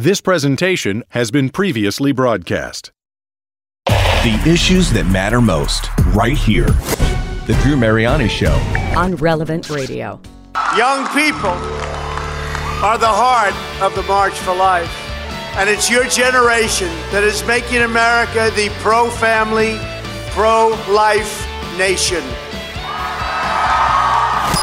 [0.00, 2.90] This presentation has been previously broadcast.
[3.84, 6.68] The issues that matter most, right here.
[7.46, 8.54] The Drew Mariani Show.
[8.96, 10.18] on Relevant Radio.
[10.74, 11.50] Young people
[12.80, 13.52] are the heart
[13.82, 14.90] of the March for Life.
[15.58, 19.76] And it's your generation that is making America the pro family,
[20.30, 21.46] pro life
[21.76, 22.24] nation.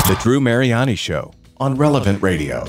[0.08, 2.66] The Drew Mariani Show on Relevant Radio.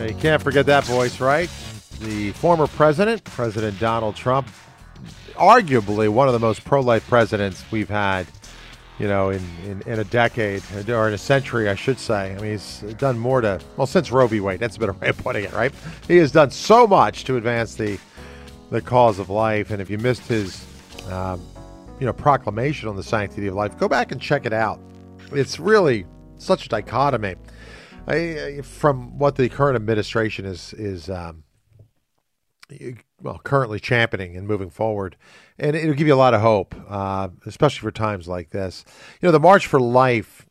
[0.00, 1.50] Yeah, you can't forget that voice, right?
[2.00, 4.48] The former president, President Donald Trump,
[5.34, 8.26] arguably one of the most pro-life presidents we've had,
[8.98, 12.34] you know, in, in, in a decade or in a century, I should say.
[12.34, 14.40] I mean, he's done more to well since Roe v.
[14.40, 14.58] Wade.
[14.58, 15.70] That's a better way of putting it, right?
[16.08, 17.98] He has done so much to advance the
[18.70, 19.70] the cause of life.
[19.70, 20.64] And if you missed his,
[21.10, 21.46] um,
[21.98, 24.80] you know, proclamation on the sanctity of life, go back and check it out.
[25.30, 26.06] It's really
[26.38, 27.34] such a dichotomy.
[28.10, 31.44] I, from what the current administration is is um,
[33.22, 35.16] well currently championing and moving forward,
[35.58, 38.84] and it'll give you a lot of hope, uh, especially for times like this.
[39.20, 40.46] You know, the March for Life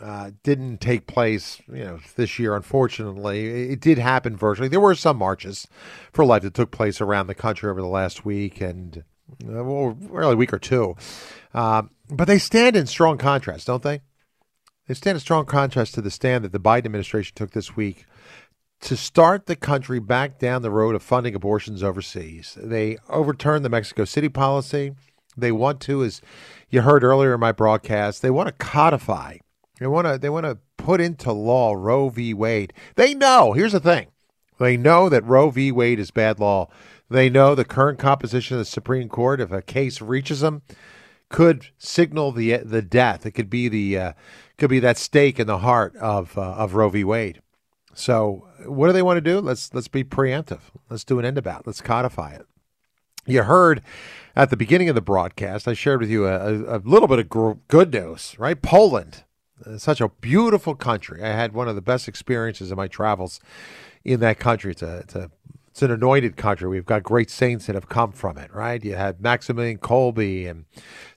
[0.00, 2.54] uh, didn't take place, you know, this year.
[2.54, 4.68] Unfortunately, it did happen virtually.
[4.68, 5.66] There were some marches
[6.12, 9.04] for life that took place around the country over the last week and
[9.42, 10.96] uh, well, really a week or two.
[11.54, 14.02] Um, but they stand in strong contrast, don't they?
[14.86, 18.06] They stand in strong contrast to the stand that the Biden administration took this week
[18.82, 22.56] to start the country back down the road of funding abortions overseas.
[22.60, 24.92] They overturned the Mexico City policy.
[25.36, 26.20] They want to, as
[26.70, 29.38] you heard earlier in my broadcast, they want to codify.
[29.80, 30.18] They want to.
[30.18, 32.32] They want to put into law Roe v.
[32.32, 32.72] Wade.
[32.94, 33.52] They know.
[33.52, 34.06] Here's the thing.
[34.58, 35.70] They know that Roe v.
[35.70, 36.68] Wade is bad law.
[37.10, 40.62] They know the current composition of the Supreme Court, if a case reaches them,
[41.28, 43.26] could signal the the death.
[43.26, 44.12] It could be the uh,
[44.58, 47.04] could be that stake in the heart of uh, of Roe v.
[47.04, 47.42] Wade.
[47.94, 49.40] So, what do they want to do?
[49.40, 50.60] Let's let's be preemptive.
[50.90, 51.66] Let's do an end about.
[51.66, 52.46] Let's codify it.
[53.26, 53.82] You heard
[54.36, 57.28] at the beginning of the broadcast, I shared with you a, a, little bit of
[57.28, 58.60] gr- good news, right?
[58.60, 59.24] Poland,
[59.64, 61.24] uh, such a beautiful country.
[61.24, 63.40] I had one of the best experiences of my travels
[64.04, 64.72] in that country.
[64.72, 65.30] It's a, it's a
[65.76, 66.70] it's an anointed country.
[66.70, 68.82] We've got great saints that have come from it, right?
[68.82, 70.64] You had Maximilian Kolbe and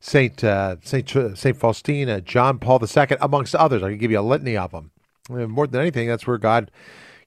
[0.02, 3.84] Saint uh, Saint Saint Faustina, John Paul II, amongst others.
[3.84, 4.92] I can give you a litany of them.
[5.30, 6.72] And more than anything, that's where God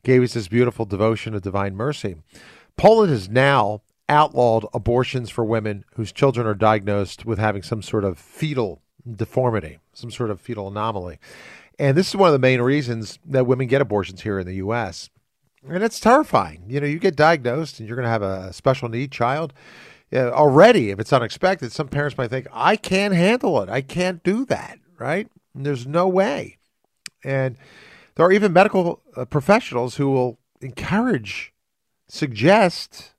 [0.05, 2.17] gave us this beautiful devotion of divine mercy.
[2.77, 8.05] Poland has now outlawed abortions for women whose children are diagnosed with having some sort
[8.05, 11.19] of fetal deformity, some sort of fetal anomaly.
[11.79, 14.57] And this is one of the main reasons that women get abortions here in the
[14.57, 15.09] U.S.
[15.69, 16.65] And it's terrifying.
[16.67, 19.53] You know, you get diagnosed and you're going to have a special need child.
[20.13, 23.69] Already, if it's unexpected, some parents might think, I can't handle it.
[23.69, 25.29] I can't do that, right?
[25.55, 26.59] And there's no way.
[27.25, 27.57] And
[28.15, 31.55] there are even medical uh, professionals who will encourage,
[32.09, 33.13] suggest,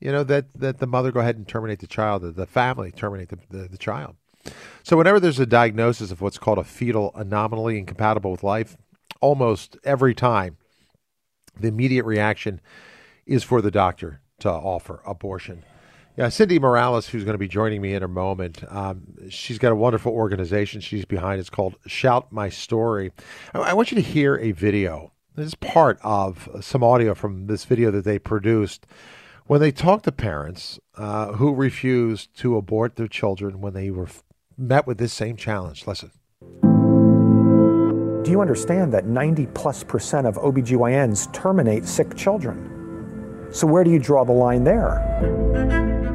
[0.00, 2.90] you know, that, that the mother go ahead and terminate the child, the, the family
[2.90, 4.16] terminate the, the, the child.
[4.82, 8.76] So, whenever there's a diagnosis of what's called a fetal anomaly incompatible with life,
[9.20, 10.56] almost every time
[11.58, 12.60] the immediate reaction
[13.26, 15.64] is for the doctor to offer abortion.
[16.16, 19.72] Yeah, Cindy Morales, who's going to be joining me in a moment, um, she's got
[19.72, 21.40] a wonderful organization she's behind.
[21.40, 23.12] It's called Shout My Story.
[23.52, 25.12] I, I want you to hear a video.
[25.34, 28.86] This is part of some audio from this video that they produced
[29.46, 34.08] when they talked to parents uh, who refused to abort their children when they were
[34.56, 35.86] met with this same challenge.
[35.86, 36.10] Listen.
[38.26, 43.46] Do you understand that 90 plus percent of OBGYNs terminate sick children?
[43.52, 44.98] So, where do you draw the line there?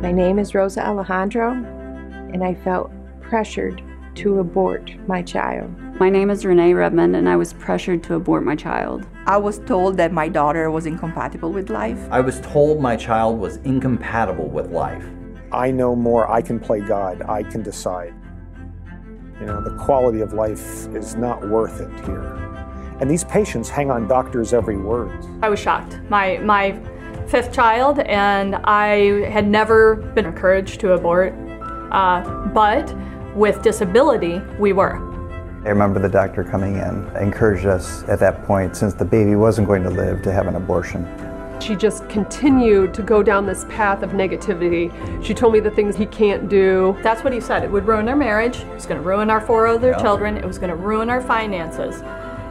[0.01, 2.91] My name is Rosa Alejandro, and I felt
[3.21, 3.81] pressured
[4.15, 5.73] to abort my child.
[6.01, 9.07] My name is Renee Redmond, and I was pressured to abort my child.
[9.25, 11.97] I was told that my daughter was incompatible with life.
[12.11, 15.05] I was told my child was incompatible with life.
[15.53, 16.29] I know more.
[16.29, 17.21] I can play God.
[17.29, 18.13] I can decide.
[19.41, 22.21] You know, the quality of life is not worth it here.
[22.99, 25.25] And these patients hang on doctors' every word.
[25.41, 25.99] I was shocked.
[26.09, 26.79] My my
[27.27, 31.33] fifth child, and I had never been encouraged to abort.
[31.91, 32.21] Uh,
[32.53, 32.95] but
[33.35, 34.97] with disability, we were.
[35.65, 39.67] I remember the doctor coming in, encouraged us at that point, since the baby wasn't
[39.67, 41.05] going to live, to have an abortion.
[41.61, 44.91] She just continued to go down this path of negativity.
[45.23, 46.97] She told me the things he can't do.
[47.03, 47.63] That's what he said.
[47.63, 48.57] It would ruin our marriage.
[48.61, 50.01] It was going to ruin our four other Yeah.
[50.01, 50.37] children.
[50.37, 52.01] It was going to ruin our finances.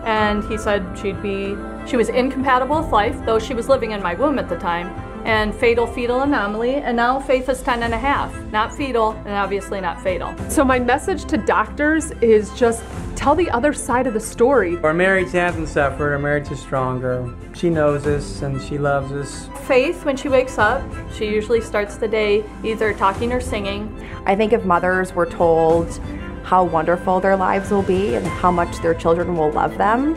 [0.04, 4.02] And he said she'd be, she was incompatible with life, though she was living in
[4.02, 4.88] my womb at the time.
[5.24, 8.34] And fatal fetal anomaly, and now Faith is 10 and a half.
[8.52, 10.34] Not fetal, and obviously not fatal.
[10.48, 12.82] So, my message to doctors is just
[13.20, 14.78] tell the other side of the story.
[14.78, 17.34] Our marriage hasn't suffered, our marriage is stronger.
[17.54, 19.48] She knows us and she loves us.
[19.66, 20.82] Faith, when she wakes up,
[21.12, 23.94] she usually starts the day either talking or singing.
[24.24, 26.00] I think if mothers were told
[26.44, 30.14] how wonderful their lives will be and how much their children will love them,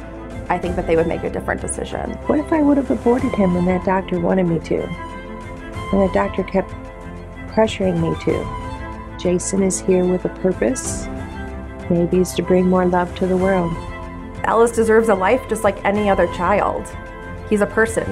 [0.49, 2.11] I think that they would make a different decision.
[2.27, 4.83] What if I would have aborted him when that doctor wanted me to?
[4.83, 6.69] And the doctor kept
[7.49, 9.17] pressuring me to.
[9.17, 11.07] Jason is here with a purpose.
[11.89, 13.73] Maybe it's to bring more love to the world.
[14.43, 16.87] Ellis deserves a life just like any other child.
[17.49, 18.05] He's a person.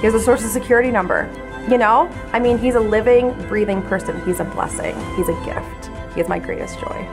[0.00, 1.30] He has a social security number.
[1.68, 2.10] You know?
[2.32, 4.20] I mean, he's a living, breathing person.
[4.24, 4.94] He's a blessing.
[5.16, 5.90] He's a gift.
[6.14, 7.08] He is my greatest joy.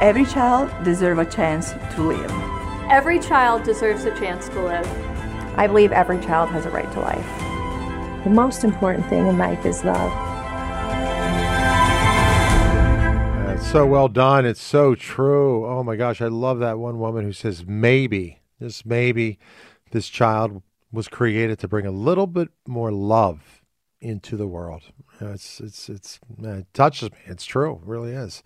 [0.00, 2.59] Every child deserves a chance to live.
[2.90, 4.84] Every child deserves a chance to live.
[5.56, 8.24] I believe every child has a right to life.
[8.24, 10.10] The most important thing in life is love.
[13.54, 14.44] It's so well done.
[14.44, 15.64] It's so true.
[15.66, 19.38] Oh my gosh, I love that one woman who says maybe, just maybe,
[19.92, 20.60] this child
[20.90, 23.62] was created to bring a little bit more love
[24.00, 24.82] into the world.
[25.20, 27.18] It's it's it's it touches me.
[27.26, 27.76] It's true.
[27.76, 28.42] It really is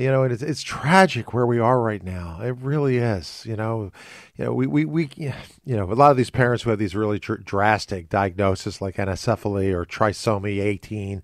[0.00, 2.40] you know, it's, it's tragic where we are right now.
[2.40, 3.44] It really is.
[3.46, 3.92] You know,
[4.36, 6.94] you know, we, we, we you know, a lot of these parents who have these
[6.94, 11.22] really dr- drastic diagnoses like anencephaly or trisomy 18,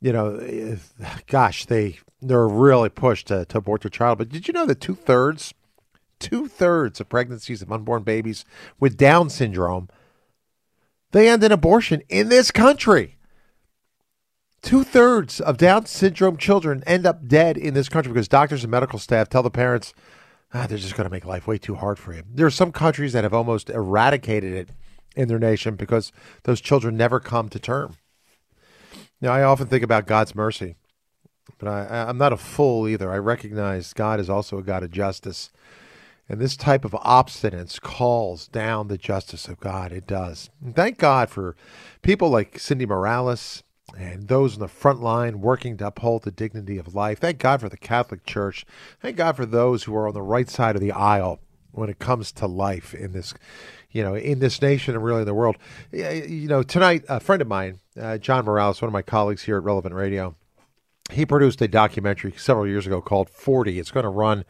[0.00, 0.76] you know, eh,
[1.26, 4.18] gosh, they, they're really pushed to, to abort their child.
[4.18, 5.54] But did you know that two thirds,
[6.18, 8.44] two thirds of pregnancies of unborn babies
[8.78, 9.88] with Down syndrome,
[11.12, 13.16] they end in abortion in this country?
[14.62, 18.70] Two thirds of Down syndrome children end up dead in this country because doctors and
[18.70, 19.94] medical staff tell the parents,
[20.52, 22.22] ah, they're just going to make life way too hard for you.
[22.30, 24.70] There are some countries that have almost eradicated it
[25.16, 26.12] in their nation because
[26.44, 27.96] those children never come to term.
[29.20, 30.76] Now, I often think about God's mercy,
[31.58, 33.10] but I, I'm not a fool either.
[33.10, 35.50] I recognize God is also a God of justice.
[36.28, 39.90] And this type of obstinance calls down the justice of God.
[39.90, 40.48] It does.
[40.64, 41.56] And thank God for
[42.02, 43.64] people like Cindy Morales
[43.98, 47.18] and those in the front line working to uphold the dignity of life.
[47.18, 48.64] Thank God for the Catholic Church.
[49.00, 51.40] Thank God for those who are on the right side of the aisle
[51.72, 53.34] when it comes to life in this,
[53.90, 55.56] you know, in this nation and really in the world.
[55.92, 59.56] You know, tonight, a friend of mine, uh, John Morales, one of my colleagues here
[59.56, 60.34] at Relevant Radio,
[61.10, 63.78] he produced a documentary several years ago called 40.
[63.78, 64.44] It's going to run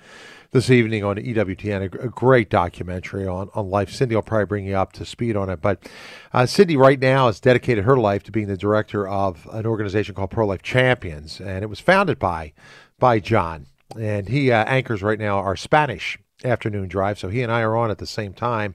[0.52, 3.90] this evening on EWTN, a, a, great documentary on, on life.
[3.90, 5.60] Cindy will probably bring you up to speed on it.
[5.60, 5.88] But
[6.32, 10.14] uh, Cindy, right now, has dedicated her life to being the director of an organization
[10.14, 11.40] called Pro Life Champions.
[11.40, 12.52] And it was founded by,
[12.98, 13.66] by John.
[13.98, 17.18] And he uh, anchors right now our Spanish afternoon drive.
[17.18, 18.74] So he and I are on at the same time.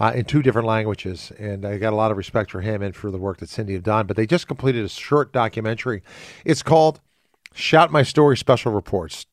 [0.00, 1.32] Uh, in two different languages.
[1.40, 3.72] And I got a lot of respect for him and for the work that Cindy
[3.72, 4.06] have done.
[4.06, 6.04] But they just completed a short documentary.
[6.44, 7.00] It's called
[7.52, 9.26] Shout My Story Special Reports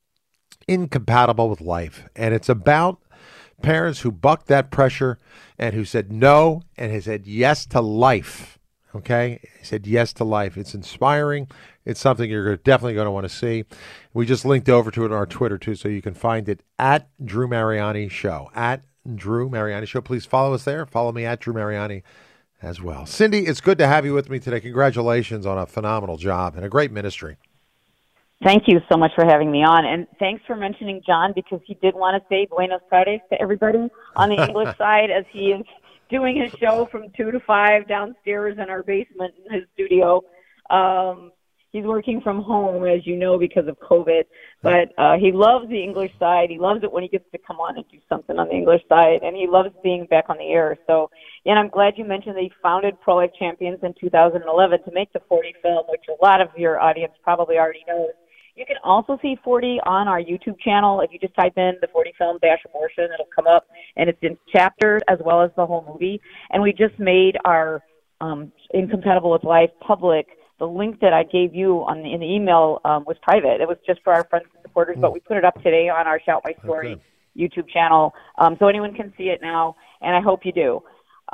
[0.68, 2.08] incompatible with life.
[2.16, 3.00] And it's about
[3.62, 5.20] parents who bucked that pressure
[5.58, 8.60] and who said no and has said yes to life.
[8.94, 9.40] Okay?
[9.60, 10.58] He said yes to life.
[10.58, 11.48] It's inspiring.
[11.86, 13.66] It's something you're definitely going to want to see.
[14.14, 16.64] We just linked over to it on our Twitter too, so you can find it
[16.80, 18.50] at Drew Mariani Show.
[18.56, 18.84] At
[19.14, 20.02] Drew Mariani Show.
[20.02, 20.86] Please follow us there.
[20.86, 22.04] Follow me at Drew Mariani
[22.62, 23.06] as well.
[23.06, 24.60] Cindy, it's good to have you with me today.
[24.60, 27.38] Congratulations on a phenomenal job and a great ministry.
[28.44, 29.86] Thank you so much for having me on.
[29.86, 33.88] And thanks for mentioning John because he did want to say Buenos tardes to everybody
[34.16, 35.66] on the English side as he is
[36.10, 40.22] doing his show from 2 to 5 downstairs in our basement in his studio.
[40.70, 41.32] Um,
[41.72, 44.24] he's working from home, as you know, because of COVID.
[44.62, 46.50] But uh, he loves the English side.
[46.50, 48.82] He loves it when he gets to come on and do something on the English
[48.90, 49.22] side.
[49.24, 50.78] And he loves being back on the air.
[50.88, 51.10] So,
[51.46, 55.12] and I'm glad you mentioned that he founded Pro Life Champions in 2011 to make
[55.14, 58.12] the 40 film, which a lot of your audience probably already knows
[58.56, 61.02] you can also see 40 on our YouTube channel.
[61.02, 64.20] If you just type in the 40 film dash abortion, it'll come up, and it's
[64.22, 66.22] in chapters as well as the whole movie.
[66.52, 67.82] And we just made our
[68.22, 70.28] um, Incompatible with Life public.
[70.60, 73.60] The link that I gave you on the, in the email um, was private.
[73.60, 75.02] It was just for our friends and supporters, mm.
[75.02, 77.02] but we put it up today on our Shout My Story okay.
[77.38, 79.76] YouTube channel, um, so anyone can see it now.
[80.02, 80.82] And I hope you do.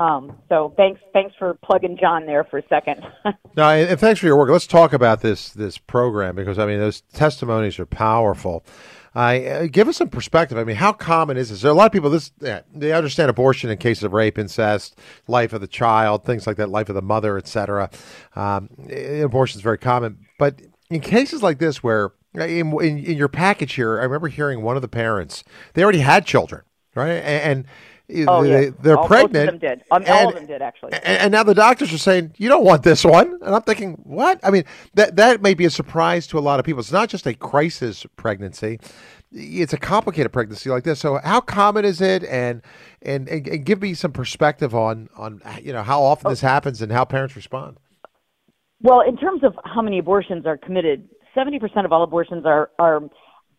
[0.02, 3.06] Um, so thanks, thanks for plugging John there for a second.
[3.56, 4.50] no, and thanks for your work.
[4.50, 8.66] Let's talk about this this program because I mean those testimonies are powerful.
[9.14, 10.58] I uh, give us some perspective.
[10.58, 11.62] I mean, how common is this?
[11.62, 12.10] There are a lot of people.
[12.10, 16.58] This they understand abortion in cases of rape, incest, life of the child, things like
[16.58, 17.92] that, life of the mother, etc.
[18.36, 23.28] Um, abortion is very common, but in cases like this, where in, in, in your
[23.28, 25.44] package here, I remember hearing one of the parents.
[25.74, 26.64] They already had children,
[26.96, 27.66] right, and, and
[28.28, 28.72] Oh, they, yeah.
[28.82, 29.34] they're all, pregnant.
[29.34, 29.84] Most of them did.
[29.92, 30.94] Um, all of them did actually.
[30.94, 33.94] And, and now the doctors are saying you don't want this one, and I'm thinking,
[34.04, 34.40] what?
[34.44, 34.64] I mean,
[34.94, 36.80] that that may be a surprise to a lot of people.
[36.80, 38.80] It's not just a crisis pregnancy;
[39.32, 41.00] it's a complicated pregnancy like this.
[41.00, 42.24] So, how common is it?
[42.24, 42.62] And
[43.02, 46.82] and and, and give me some perspective on on you know how often this happens
[46.82, 47.78] and how parents respond.
[48.82, 53.02] Well, in terms of how many abortions are committed, 70% of all abortions are, are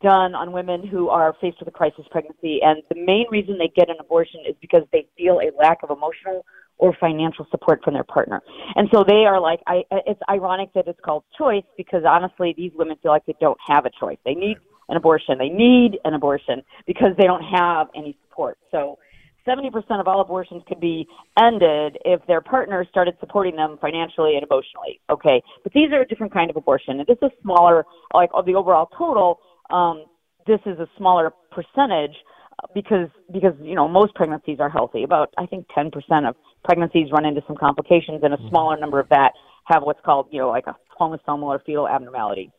[0.03, 2.61] done on women who are faced with a crisis pregnancy.
[2.63, 5.91] And the main reason they get an abortion is because they feel a lack of
[5.91, 6.45] emotional
[6.79, 8.43] or financial support from their partner.
[8.75, 12.73] And so they are like, I, it's ironic that it's called choice because honestly, these
[12.75, 14.19] women feel like they don't have a choice.
[14.25, 14.57] They need
[14.89, 15.39] an abortion.
[15.39, 18.59] They need an abortion because they don't have any support.
[18.71, 18.99] So
[19.47, 21.07] 70% of all abortions could be
[21.41, 25.01] ended if their partner started supporting them financially and emotionally.
[25.11, 25.43] Okay.
[25.63, 27.01] But these are a different kind of abortion.
[27.01, 29.41] And this is smaller, like of the overall total,
[29.71, 30.05] um,
[30.47, 32.17] this is a smaller percentage
[32.75, 35.03] because, because, you know, most pregnancies are healthy.
[35.05, 35.93] About, I think 10%
[36.29, 39.33] of pregnancies run into some complications and a smaller number of that
[39.65, 42.51] have what's called, you know, like a chromosomal or fetal abnormality.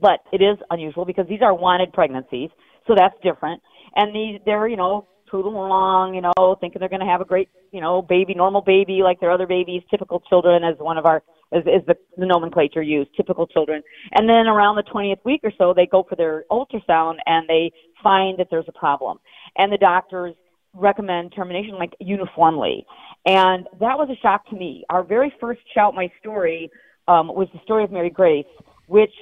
[0.00, 2.50] But it is unusual because these are wanted pregnancies.
[2.86, 3.62] So that's different.
[3.94, 7.24] And these, they're, you know, toodling along, you know, thinking they're going to have a
[7.24, 11.06] great, you know, baby, normal baby like their other babies, typical children, as one of
[11.06, 11.22] our,
[11.52, 13.82] as is the, the nomenclature used, typical children.
[14.12, 17.72] And then around the 20th week or so, they go for their ultrasound and they
[18.02, 19.18] find that there's a problem.
[19.56, 20.34] And the doctors
[20.74, 22.86] recommend termination like uniformly.
[23.24, 24.84] And that was a shock to me.
[24.90, 26.70] Our very first Shout My Story
[27.08, 28.46] um, was the story of Mary Grace,
[28.86, 29.12] which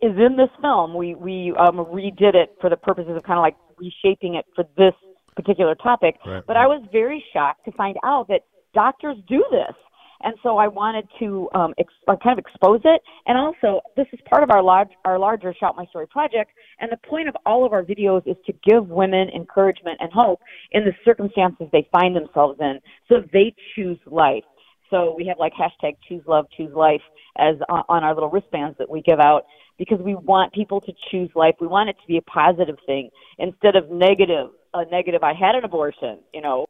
[0.00, 0.94] is in this film.
[0.94, 4.64] We we um, redid it for the purposes of kind of like reshaping it for
[4.76, 4.94] this
[5.36, 6.16] particular topic.
[6.26, 6.42] Right.
[6.46, 9.74] But I was very shocked to find out that doctors do this.
[10.24, 14.06] And so I wanted to um, ex- uh, kind of expose it, and also this
[14.12, 16.50] is part of our large, our larger Shout My Story project.
[16.80, 20.40] And the point of all of our videos is to give women encouragement and hope
[20.72, 24.44] in the circumstances they find themselves in, so they choose life.
[24.90, 27.02] So we have like hashtag Choose Love, Choose Life
[27.36, 29.44] as on, on our little wristbands that we give out
[29.78, 31.54] because we want people to choose life.
[31.60, 34.50] We want it to be a positive thing instead of negative.
[34.72, 35.22] A negative.
[35.22, 36.66] I had an abortion, you know,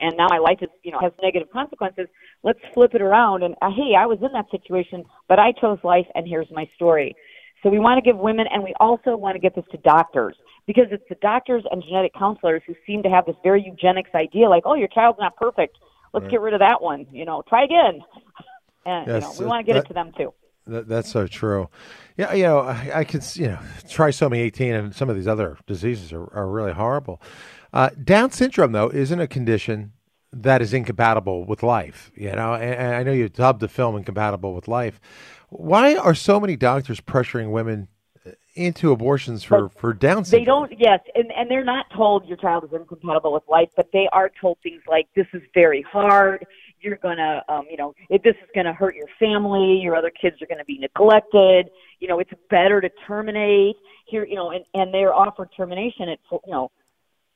[0.00, 2.06] and now my life is, you know, has negative consequences.
[2.42, 5.78] Let's flip it around and uh, hey, I was in that situation, but I chose
[5.82, 7.14] life, and here's my story.
[7.62, 10.36] So we want to give women, and we also want to get this to doctors
[10.66, 14.48] because it's the doctors and genetic counselors who seem to have this very eugenics idea,
[14.48, 15.76] like, oh, your child's not perfect.
[16.14, 16.30] Let's Right.
[16.32, 17.06] get rid of that one.
[17.10, 18.02] You know, try again.
[18.86, 20.32] And you know, we uh, want to get that- it to them too.
[20.66, 21.68] That, that's so true.
[22.16, 25.56] Yeah, you know, I, I could, you know, trisomy 18 and some of these other
[25.66, 27.20] diseases are, are really horrible.
[27.72, 29.92] Uh, Down syndrome, though, isn't a condition
[30.32, 32.10] that is incompatible with life.
[32.14, 35.00] You know, and, and I know you dubbed the film "Incompatible with Life."
[35.50, 37.88] Why are so many doctors pressuring women
[38.26, 40.68] uh, into abortions for for Down syndrome?
[40.68, 43.88] They don't, yes, and and they're not told your child is incompatible with life, but
[43.92, 46.46] they are told things like this is very hard.
[46.80, 49.80] You're gonna, um, you know, if this is gonna hurt your family.
[49.82, 51.70] Your other kids are gonna be neglected.
[51.98, 54.24] You know, it's better to terminate here.
[54.24, 56.70] You know, and and they're offered termination at, you know,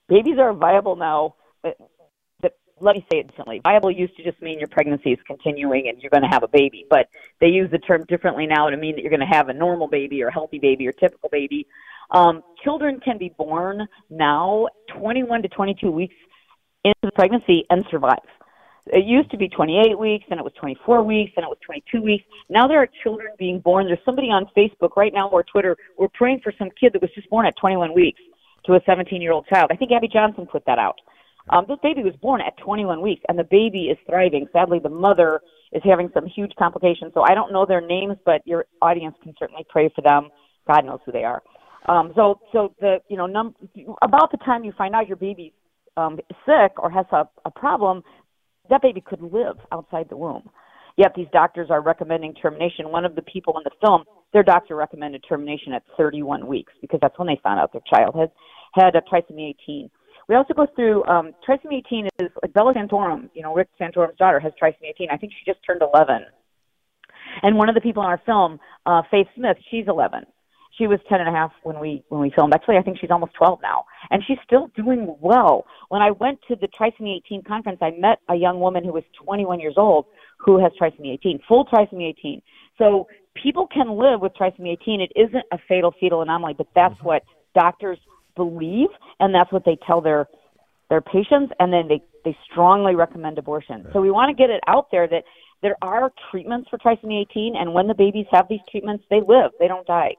[0.08, 1.34] babies are viable now.
[1.62, 1.76] But,
[2.40, 3.60] but let me say it differently.
[3.62, 6.48] Viable used to just mean your pregnancy is continuing and you're going to have a
[6.48, 7.08] baby, but
[7.40, 9.88] they use the term differently now to mean that you're going to have a normal
[9.88, 11.66] baby or healthy baby or typical baby.
[12.10, 14.68] Um, children can be born now
[14.98, 16.14] 21 to 22 weeks
[16.84, 18.18] into the pregnancy and survive.
[18.86, 22.02] It used to be 28 weeks, then it was 24 weeks, then it was 22
[22.02, 22.24] weeks.
[22.48, 23.86] Now there are children being born.
[23.86, 25.76] There's somebody on Facebook right now or Twitter.
[25.96, 28.20] We're praying for some kid that was just born at 21 weeks
[28.66, 29.70] to a 17 year old child.
[29.72, 30.96] I think Abby Johnson put that out.
[31.50, 34.46] Um, this baby was born at 21 weeks, and the baby is thriving.
[34.52, 35.40] Sadly, the mother
[35.72, 37.12] is having some huge complications.
[37.14, 40.28] So I don't know their names, but your audience can certainly pray for them.
[40.68, 41.42] God knows who they are.
[41.88, 43.56] Um, so, so the you know num-
[44.02, 45.52] about the time you find out your baby's
[45.96, 48.02] um, sick or has a, a problem,
[48.70, 50.48] that baby could live outside the womb.
[50.96, 52.90] Yet these doctors are recommending termination.
[52.90, 57.00] One of the people in the film, their doctor recommended termination at 31 weeks because
[57.00, 58.30] that's when they found out their child had
[58.74, 59.90] had a trisomy 18.
[60.28, 63.28] We also go through um, trisomy 18 is like Bella Santorum.
[63.34, 65.08] You know, Rick Santorum's daughter has trisomy 18.
[65.10, 66.22] I think she just turned 11.
[67.42, 70.24] And one of the people in our film, uh, Faith Smith, she's 11.
[70.78, 72.54] She was 10 and a half when we when we filmed.
[72.54, 75.66] Actually, I think she's almost 12 now, and she's still doing well.
[75.90, 79.04] When I went to the trisomy 18 conference, I met a young woman who was
[79.22, 80.06] 21 years old
[80.44, 82.42] who has trisomy 18, full trisomy 18.
[82.78, 83.06] So
[83.40, 85.00] people can live with trisomy 18.
[85.00, 87.06] It isn't a fatal fetal anomaly, but that's mm-hmm.
[87.06, 87.22] what
[87.54, 87.98] doctors
[88.34, 88.88] believe,
[89.20, 90.26] and that's what they tell their
[90.88, 93.86] their patients, and then they they strongly recommend abortion.
[93.92, 95.24] So we want to get it out there that
[95.62, 99.52] there are treatments for trisomy 18, and when the babies have these treatments, they live,
[99.58, 100.16] they don't die.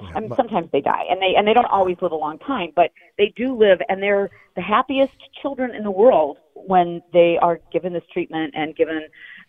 [0.00, 2.70] I mean, sometimes they die, and they and they don't always live a long time,
[2.74, 7.60] but they do live, and they're the happiest children in the world when they are
[7.72, 9.02] given this treatment and given,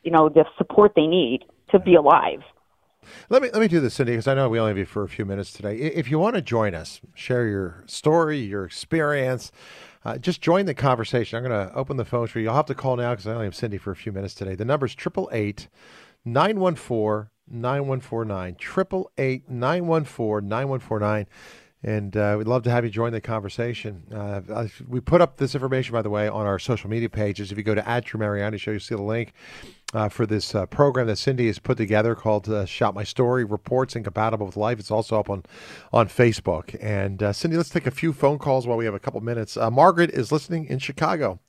[0.03, 2.41] you know, the support they need to be alive.
[3.29, 5.03] Let me let me do this, Cindy, because I know we only have you for
[5.03, 5.77] a few minutes today.
[5.77, 9.51] If you want to join us, share your story, your experience,
[10.03, 11.37] uh, just join the conversation.
[11.37, 12.45] I'm going to open the phone for you.
[12.45, 14.55] You'll have to call now because I only have Cindy for a few minutes today.
[14.55, 15.67] The number is triple eight
[17.49, 20.99] nine one four nine one four nine triple eight nine one four nine one four
[20.99, 21.27] nine.
[21.83, 24.01] And uh, we'd love to have you join the conversation.
[24.11, 27.51] Uh, we put up this information, by the way, on our social media pages.
[27.51, 29.33] If you go to at Drew Mariani Show, you'll see the link
[29.93, 33.43] uh, for this uh, program that Cindy has put together called uh, "Shout My Story:
[33.43, 35.43] Reports Incompatible with Life." It's also up on
[35.93, 36.75] on Facebook.
[36.81, 39.55] And uh, Cindy, let's take a few phone calls while we have a couple minutes.
[39.55, 41.39] Margaret is listening in Chicago.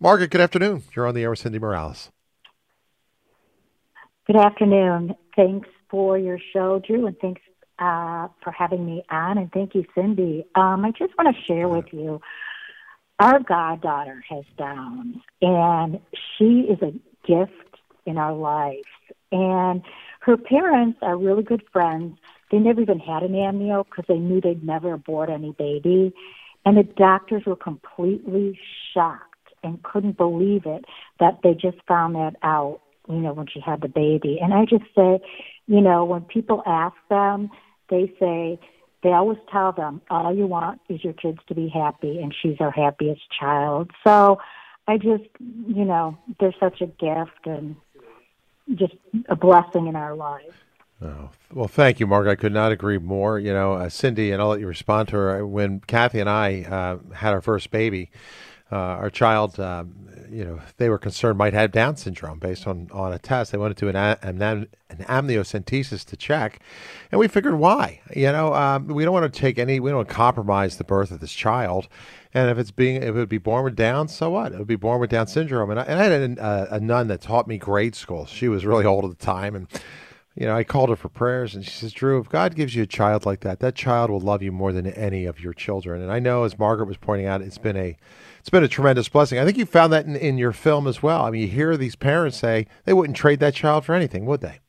[0.00, 0.82] Margaret, good afternoon.
[0.96, 2.10] You're on the air with Cindy Morales.
[4.26, 5.14] Good afternoon.
[5.36, 7.42] Thanks for your show, Drew, and thanks
[7.78, 9.36] uh, for having me on.
[9.36, 10.46] And thank you, Cindy.
[10.54, 12.22] Um, I just want to share with you
[13.18, 16.92] our goddaughter has Downs, and she is a
[17.26, 17.76] gift
[18.06, 18.88] in our lives.
[19.30, 19.82] And
[20.20, 22.16] her parents are really good friends.
[22.50, 26.14] They never even had an amnio because they knew they'd never abort any baby.
[26.64, 28.58] And the doctors were completely
[28.94, 30.86] shocked and couldn't believe it
[31.20, 34.38] that they just found that out, you know, when she had the baby.
[34.42, 35.20] And I just say,
[35.66, 37.50] you know, when people ask them,
[37.90, 38.58] they say,
[39.02, 42.56] they always tell them, all you want is your kids to be happy, and she's
[42.60, 43.90] our happiest child.
[44.02, 44.38] So
[44.88, 47.76] I just, you know, they're such a gift and
[48.74, 48.94] just
[49.28, 50.54] a blessing in our lives.
[51.02, 52.32] Oh, well, thank you, Margaret.
[52.32, 53.38] I could not agree more.
[53.38, 55.46] You know, uh, Cindy, and I'll let you respond to her.
[55.46, 58.10] When Kathy and I uh, had our first baby,
[58.74, 59.94] uh, our child, um,
[60.28, 63.52] you know, they were concerned might have Down syndrome based on, on a test.
[63.52, 66.58] They wanted to an, an, an amniocentesis to check,
[67.12, 68.00] and we figured why.
[68.16, 70.82] You know, um, we don't want to take any, we don't want to compromise the
[70.82, 71.86] birth of this child.
[72.32, 74.50] And if it's being, if it would be born with Down, so what?
[74.50, 75.70] It would be born with Down syndrome.
[75.70, 78.26] And I, and I had a, a nun that taught me grade school.
[78.26, 79.68] She was really old at the time, and
[80.34, 82.82] you know, I called her for prayers, and she says, "Drew, if God gives you
[82.82, 86.02] a child like that, that child will love you more than any of your children."
[86.02, 87.96] And I know, as Margaret was pointing out, it's been a,
[88.44, 89.38] it's been a tremendous blessing.
[89.38, 91.22] I think you found that in, in your film as well.
[91.22, 94.42] I mean, you hear these parents say they wouldn't trade that child for anything, would
[94.42, 94.60] they?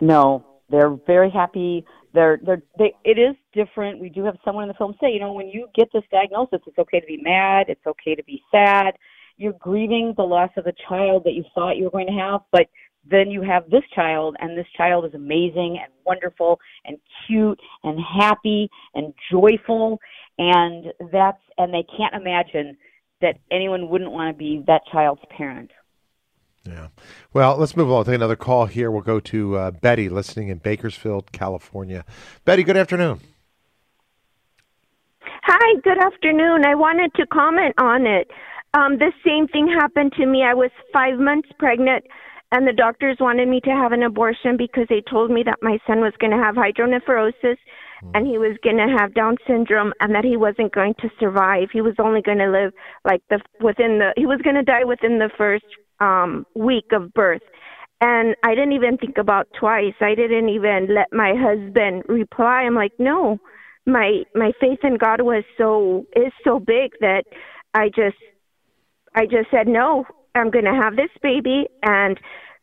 [0.00, 1.84] No, they're very happy.
[2.12, 2.92] They're they're they.
[3.04, 4.00] It is different.
[4.00, 6.58] We do have someone in the film say, you know, when you get this diagnosis,
[6.66, 7.66] it's okay to be mad.
[7.68, 8.94] It's okay to be sad.
[9.36, 12.40] You're grieving the loss of a child that you thought you were going to have,
[12.50, 12.66] but
[13.08, 18.00] then you have this child, and this child is amazing and wonderful and cute and
[18.00, 20.00] happy and joyful,
[20.38, 22.76] and that's and they can't imagine
[23.20, 25.70] that anyone wouldn't want to be that child's parent.
[26.64, 26.88] Yeah.
[27.32, 28.04] Well, let's move on.
[28.04, 28.90] Take another call here.
[28.90, 32.04] We'll go to uh, Betty, listening in Bakersfield, California.
[32.44, 33.20] Betty, good afternoon.
[35.44, 36.66] Hi, good afternoon.
[36.66, 38.28] I wanted to comment on it.
[38.74, 40.42] Um, the same thing happened to me.
[40.42, 42.04] I was five months pregnant,
[42.50, 45.78] and the doctors wanted me to have an abortion because they told me that my
[45.86, 47.56] son was going to have hydronephrosis
[48.14, 51.68] and he was going to have Down syndrome and that he wasn't going to survive.
[51.72, 52.72] He was only going to live
[53.04, 55.64] like the within the he was going to die within the first
[56.00, 57.42] um week of birth.
[58.00, 59.94] And I didn't even think about twice.
[60.00, 62.62] I didn't even let my husband reply.
[62.62, 63.38] I'm like, "No.
[63.86, 67.24] My my faith in God was so is so big that
[67.72, 68.18] I just
[69.14, 70.04] I just said, "No.
[70.34, 72.20] I'm going to have this baby and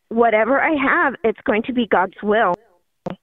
[0.08, 2.54] whatever I have, it's going to be God's will."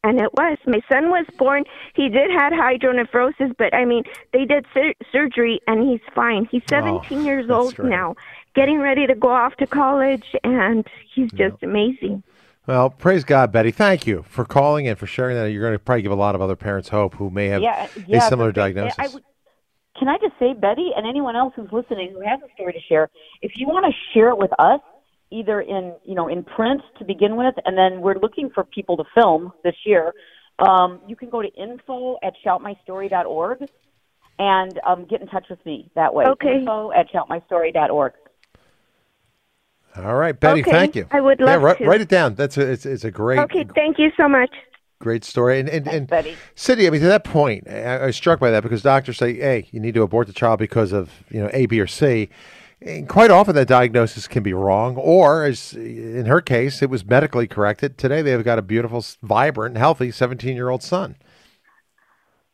[0.04, 0.58] And it was.
[0.68, 1.64] My son was born.
[1.96, 6.48] He did had hydronephrosis, but I mean, they did sur- surgery and he's fine.
[6.52, 7.90] He's 17 years old great.
[7.90, 8.16] now,
[8.56, 12.24] getting ready to go off to college, and he's just amazing.
[12.68, 13.72] Well, praise God, Betty.
[13.72, 15.52] Thank you for calling and for sharing that.
[15.52, 17.88] You're going to probably give a lot of other parents hope who may have yeah,
[18.12, 19.00] a similar diagnosis.
[19.00, 19.24] I would,
[19.98, 22.80] can I just say, Betty, and anyone else who's listening who has a story to
[22.88, 23.10] share,
[23.42, 24.80] if you want to share it with us,
[25.32, 28.98] either in you know in print to begin with, and then we're looking for people
[28.98, 30.14] to film this year.
[30.60, 33.68] Um, you can go to info at shoutmystory.org
[34.38, 36.26] and um, get in touch with me that way.
[36.26, 36.56] Okay.
[36.60, 38.14] Info at shoutmystory.org.
[39.98, 40.62] All right, Betty.
[40.62, 41.06] Okay, Thank you.
[41.12, 41.86] I would yeah, love write, to.
[41.86, 42.36] write it down.
[42.36, 44.50] That's a, it's, it's a great, Okay, thank you so much.
[45.00, 45.60] great story.
[45.60, 48.64] And and, and Cindy, I mean, to that point, I, I was struck by that
[48.64, 51.66] because doctors say, "Hey, you need to abort the child because of you know A,
[51.66, 52.30] B, or C."
[52.84, 57.06] And quite often, that diagnosis can be wrong, or as in her case, it was
[57.06, 57.96] medically corrected.
[57.96, 61.16] Today, they've got a beautiful, vibrant, healthy seventeen-year-old son.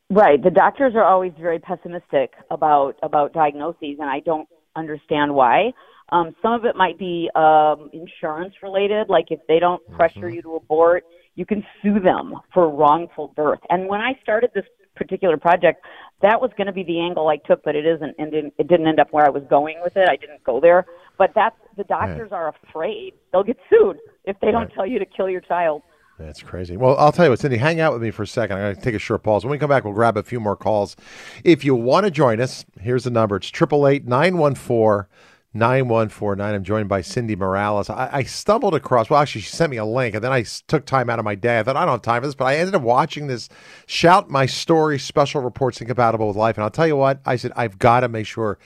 [0.10, 0.42] Right.
[0.44, 5.72] The doctors are always very pessimistic about about diagnoses, and I don't understand why.
[6.10, 10.42] Um, some of it might be um, insurance related, like if they don't pressure you
[10.42, 11.04] to abort,
[11.36, 13.60] you can sue them for wrongful birth.
[13.70, 14.66] And when I started this
[14.98, 15.86] particular project,
[16.22, 18.68] that was going to be the angle I took, but it isn't, and didn't, it
[18.68, 20.10] didn't end up where I was going with it.
[20.10, 20.86] I didn't go there.
[21.18, 24.74] But that's the doctors are afraid they'll get sued if they don't Right.
[24.74, 25.84] tell you to kill your child.
[26.20, 26.78] That's crazy.
[26.78, 28.58] Well, I'll tell you what, Cindy, hang out with me for a second.
[28.58, 29.46] I'm going to take a short pause.
[29.46, 30.96] When we come back, we'll grab a few more calls.
[31.44, 33.36] If you want to join us, here's the number.
[33.36, 35.06] It's 888 914
[35.54, 36.56] 9149.
[36.56, 37.90] I'm joined by Cindy Morales.
[37.90, 40.86] I, I stumbled across, well, actually, she sent me a link, and then I took
[40.86, 41.60] time out of my day.
[41.60, 43.50] I thought, I don't have time for this, but I ended up watching this
[43.86, 46.58] Shout My Story special reports incompatible with life.
[46.58, 48.60] And I'll tell you what, I said, I've got to make sure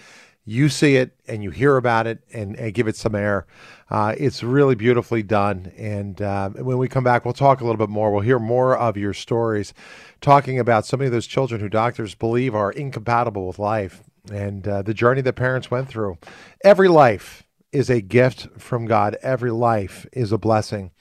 [0.43, 3.45] you see it and you hear about it and, and give it some air.
[3.89, 5.71] Uh, it's really beautifully done.
[5.77, 8.11] And uh, when we come back, we'll talk a little bit more.
[8.11, 9.73] We'll hear more of your stories,
[10.19, 14.67] talking about so many of those children who doctors believe are incompatible with life and
[14.67, 16.17] uh, the journey that parents went through.
[16.63, 20.91] Every life is a gift from God, every life is a blessing.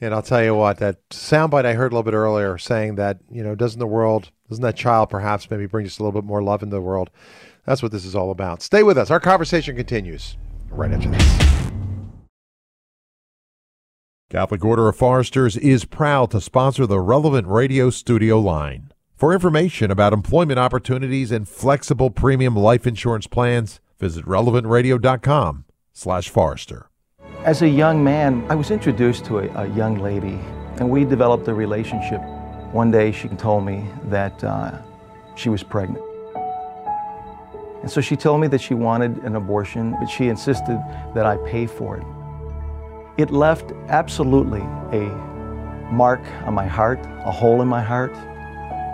[0.00, 3.18] And I'll tell you what, that soundbite I heard a little bit earlier saying that,
[3.30, 6.26] you know, doesn't the world, doesn't that child perhaps maybe bring just a little bit
[6.26, 7.10] more love into the world?
[7.64, 8.62] That's what this is all about.
[8.62, 9.10] Stay with us.
[9.10, 10.36] Our conversation continues
[10.70, 11.70] right after this.
[14.30, 18.90] Catholic Order of Foresters is proud to sponsor the Relevant Radio Studio line.
[19.24, 26.90] For information about employment opportunities and flexible premium life insurance plans, visit relevantradio.com slash Forester.
[27.42, 30.38] As a young man, I was introduced to a, a young lady,
[30.76, 32.20] and we developed a relationship.
[32.74, 34.72] One day, she told me that uh,
[35.36, 36.04] she was pregnant.
[37.80, 40.78] And so she told me that she wanted an abortion, but she insisted
[41.14, 42.04] that I pay for it.
[43.16, 44.60] It left absolutely
[44.92, 45.08] a
[45.90, 48.14] mark on my heart, a hole in my heart.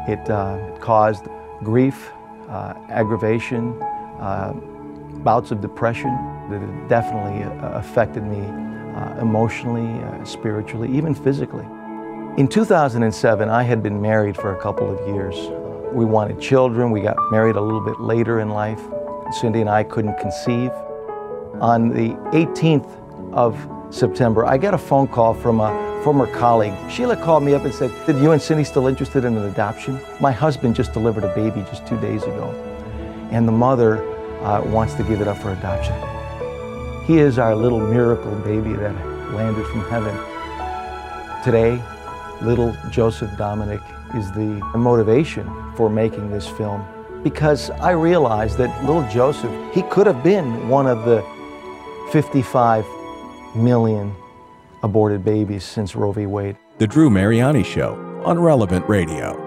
[0.09, 1.27] It, uh, it caused
[1.63, 2.11] grief,
[2.49, 3.81] uh, aggravation,
[4.21, 4.53] uh,
[5.23, 6.11] bouts of depression
[6.51, 8.41] that it definitely uh, affected me
[8.97, 11.65] uh, emotionally, spiritually, even physically.
[12.37, 15.37] In 2007, I had been married for a couple of years.
[15.93, 16.91] We wanted children.
[16.91, 18.81] We got married a little bit later in life.
[19.33, 20.71] Cindy and I couldn't conceive.
[21.61, 22.89] On the 18th
[23.33, 26.75] of September, I got a phone call from a former colleague.
[26.91, 30.01] Sheila called me up and said, Did you and Cindy still interested in an adoption?
[30.21, 32.51] My husband just delivered a baby just two days ago,
[33.31, 34.03] and the mother
[34.43, 35.95] uh, wants to give it up for adoption.
[37.07, 38.95] He is our little miracle baby that
[39.35, 40.15] landed from heaven.
[41.45, 41.83] Today,
[42.43, 43.81] little Joseph Dominic
[44.15, 46.85] is the motivation for making this film
[47.23, 51.25] because I realized that little Joseph, he could have been one of the
[52.13, 52.87] 55
[53.55, 54.15] million
[54.83, 56.27] aborted babies since Roe v.
[56.27, 56.57] Wade.
[56.79, 59.47] The Drew Mariani Show on Relevant Radio.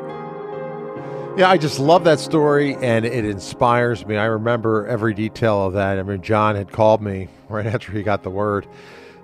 [1.35, 4.17] Yeah, I just love that story and it inspires me.
[4.17, 5.97] I remember every detail of that.
[5.97, 8.67] I mean, John had called me right after he got the word.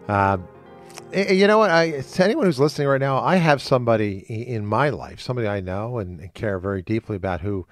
[0.08, 0.38] Uh,
[1.14, 1.70] and- and you know what?
[1.70, 5.60] I, to anyone who's listening right now, I have somebody in my life, somebody I
[5.60, 7.68] know and, and care very deeply about who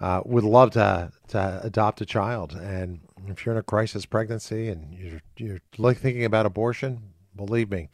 [0.00, 2.52] uh, would love to, to adopt a child.
[2.52, 7.02] And if you're in a crisis pregnancy and you're, you're like thinking about abortion,
[7.36, 7.88] believe me,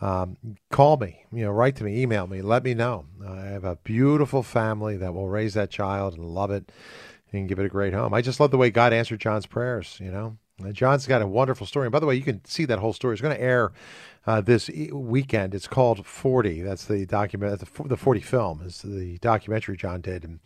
[0.00, 0.36] um,
[0.70, 3.06] call me, you know, write to me, email me, let me know.
[3.26, 6.70] I have a beautiful family that will raise that child and love it
[7.32, 8.14] and give it a great home.
[8.14, 10.36] I just love the way God answered John's prayers, you know.
[10.72, 11.86] John's got a wonderful story.
[11.86, 13.12] And by the way, you can see that whole story.
[13.12, 13.72] It's going to air
[14.26, 15.54] uh, this e- weekend.
[15.54, 16.62] It's called 40.
[16.62, 20.40] That's the document, the, the 40 film is the documentary John did and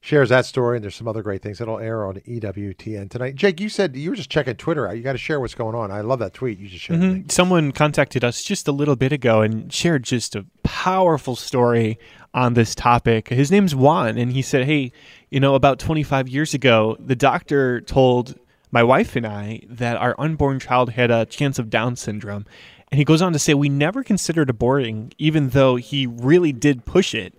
[0.00, 0.76] shares that story.
[0.78, 3.34] And there's some other great things that'll air on EWTN tonight.
[3.36, 4.96] Jake, you said you were just checking Twitter out.
[4.96, 5.90] You got to share what's going on.
[5.90, 7.00] I love that tweet you just shared.
[7.00, 7.30] Mhm.
[7.30, 11.98] Someone contacted us just a little bit ago and shared just a powerful story
[12.32, 13.28] on this topic.
[13.28, 14.92] His name's Juan, and he said, Hey,
[15.30, 18.38] you know, about 25 years ago, the doctor told
[18.72, 22.46] my wife and I that our unborn child had a chance of Down syndrome.
[22.90, 26.84] And he goes on to say, We never considered aborting, even though he really did
[26.84, 27.34] push it.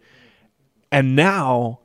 [0.92, 1.80] And now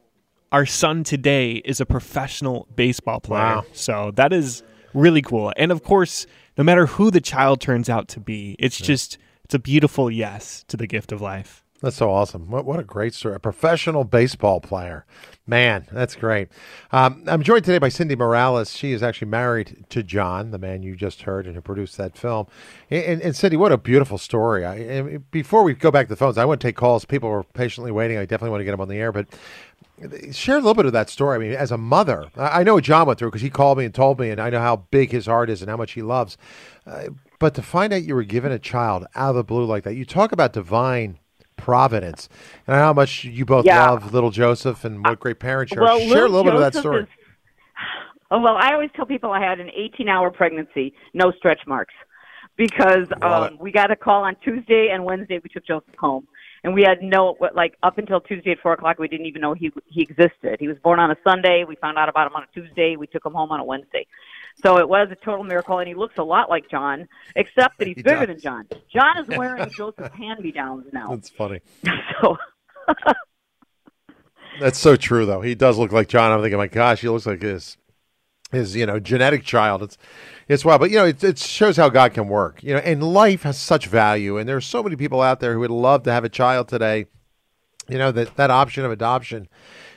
[0.52, 3.56] our son today is a professional baseball player.
[3.56, 3.64] Wow.
[3.72, 4.62] So that is
[4.94, 5.52] really cool.
[5.56, 6.26] And of course,
[6.56, 10.64] no matter who the child turns out to be, it's just it's a beautiful yes
[10.68, 11.64] to the gift of life.
[11.82, 12.50] That's so awesome.
[12.50, 13.34] What, what a great story.
[13.34, 15.04] A professional baseball player.
[15.46, 16.48] Man, that's great.
[16.90, 18.72] Um, I'm joined today by Cindy Morales.
[18.72, 22.16] She is actually married to John, the man you just heard and who produced that
[22.16, 22.46] film.
[22.90, 24.64] And, and, Cindy, what a beautiful story.
[24.64, 27.04] I, before we go back to the phones, I want to take calls.
[27.04, 28.16] People were patiently waiting.
[28.16, 29.26] I definitely want to get them on the air, but
[30.32, 31.36] share a little bit of that story.
[31.36, 33.78] I mean, as a mother, I I know what John went through because he called
[33.78, 35.92] me and told me, and I know how big his heart is and how much
[35.92, 36.36] he loves.
[36.86, 37.08] Uh,
[37.38, 39.94] but to find out you were given a child out of the blue like that,
[39.94, 41.18] you talk about divine
[41.56, 42.28] providence
[42.66, 43.88] and how much you both Yeah.
[43.90, 45.84] love little Joseph and what great parents you are.
[45.84, 47.02] Well, Share a little little bit of that Joseph story.
[47.02, 47.08] is-
[48.30, 51.94] Oh, well, I always tell people I had an 18 hour pregnancy, no stretch marks,
[52.56, 56.26] because um, we got a call on Tuesday and Wednesday we took Joseph home.
[56.64, 59.40] and we had no what like up until Tuesday at four o'clock we didn't even
[59.42, 60.56] know he he existed.
[60.58, 61.62] He was born on a Sunday.
[61.62, 62.96] We found out about him on a Tuesday.
[62.96, 64.06] We took him home on a Wednesday.
[64.62, 67.86] So it was a total miracle, and he looks a lot like John, except that
[67.88, 68.28] he's He bigger does.
[68.28, 68.66] than John.
[68.92, 71.08] John is wearing Joseph hand me downs now.
[71.10, 71.60] That's funny.
[72.22, 72.36] So
[74.60, 75.42] That's so true, though.
[75.42, 76.32] He does look like John.
[76.32, 77.76] I'm thinking, my gosh, he looks like his
[78.52, 79.82] his you know genetic child.
[79.82, 79.98] It's
[80.48, 82.62] it's wild, but you know it, it shows how God can work.
[82.62, 85.60] You know, and life has such value, and there's so many people out there who
[85.60, 87.06] would love to have a child today.
[87.88, 89.48] You know that that option of adoption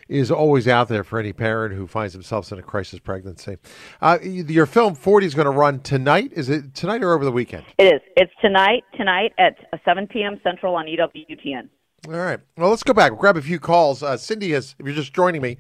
[0.10, 3.58] is always out there for any parent who finds themselves in a crisis pregnancy.
[4.02, 6.34] Uh, your film 40 is going to run tonight.
[6.34, 7.64] Is it tonight or over the weekend?
[7.78, 8.02] it is.
[8.18, 8.84] It's tonight.
[8.98, 10.40] Tonight at 7 p.m.
[10.44, 11.70] Central on EWTN.
[12.08, 12.40] All right.
[12.58, 13.12] Well, let's go back.
[13.12, 14.02] We'll grab a few calls.
[14.02, 15.58] Uh, Cindy is, if you're just joining me,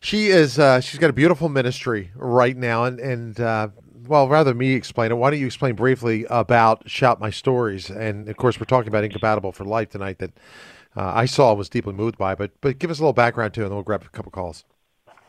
[0.00, 0.58] she is.
[0.58, 3.68] Uh, she's got a beautiful ministry right now, and and uh,
[4.06, 5.14] well, rather me explain it.
[5.14, 7.90] Why don't you explain briefly about Shout My Stories?
[7.90, 10.18] And of course, we're talking about Incompatible for Life tonight.
[10.18, 10.32] That
[10.98, 12.34] uh, I saw and was deeply moved by.
[12.34, 14.64] But but give us a little background too, and then we'll grab a couple calls.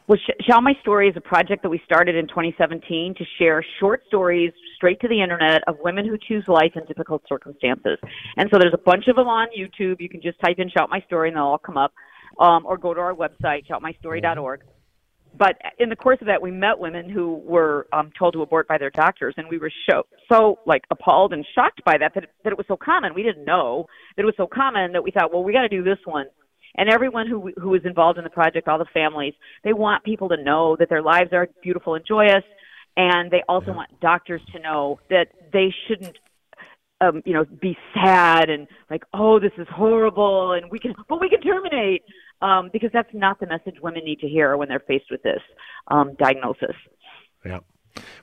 [0.07, 3.63] Well, Sh- Shout My Story is a project that we started in 2017 to share
[3.79, 7.99] short stories straight to the internet of women who choose life in difficult circumstances.
[8.35, 10.01] And so there's a bunch of them on YouTube.
[10.01, 11.93] You can just type in Shout My Story and they'll all come up.
[12.39, 14.61] Um, or go to our website, shoutmystory.org.
[15.37, 18.67] But in the course of that, we met women who were um, told to abort
[18.67, 22.25] by their doctors, and we were so, so like appalled and shocked by that, that
[22.43, 23.13] that it was so common.
[23.13, 25.69] We didn't know that it was so common that we thought, well, we got to
[25.69, 26.25] do this one.
[26.75, 30.29] And everyone who who is involved in the project, all the families, they want people
[30.29, 32.43] to know that their lives are beautiful and joyous,
[32.97, 36.17] and they also want doctors to know that they shouldn't
[37.01, 41.21] um, you know, be sad and like, oh, this is horrible, and we can, but
[41.21, 42.03] we can terminate,
[42.41, 45.41] um, because that's not the message women need to hear when they're faced with this
[45.87, 46.75] um, diagnosis.
[47.45, 47.59] Yeah.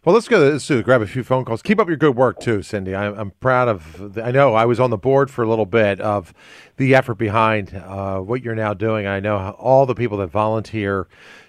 [0.05, 0.38] Well, let's go.
[0.38, 1.62] Let's do, grab a few phone calls.
[1.62, 2.94] Keep up your good work too, Cindy.
[2.94, 4.14] I, I'm proud of.
[4.14, 6.33] The, I know I was on the board for a little bit of
[6.76, 9.07] the effort behind uh, what you're now doing.
[9.07, 11.09] I know all the people that volunteer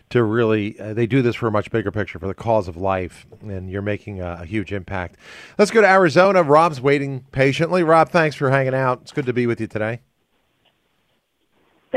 [0.09, 2.77] to really uh, they do this for a much bigger picture for the cause of
[2.77, 5.17] life, and you're making a, a huge impact.
[5.57, 6.43] Let's go to Arizona.
[6.43, 7.83] Rob's waiting patiently.
[7.83, 9.01] Rob, thanks for hanging out.
[9.03, 10.01] It's good to be with you today.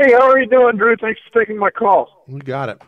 [0.01, 0.95] Hey, how are you doing, Drew?
[0.97, 2.23] Thanks for taking my call.
[2.27, 2.81] You got it.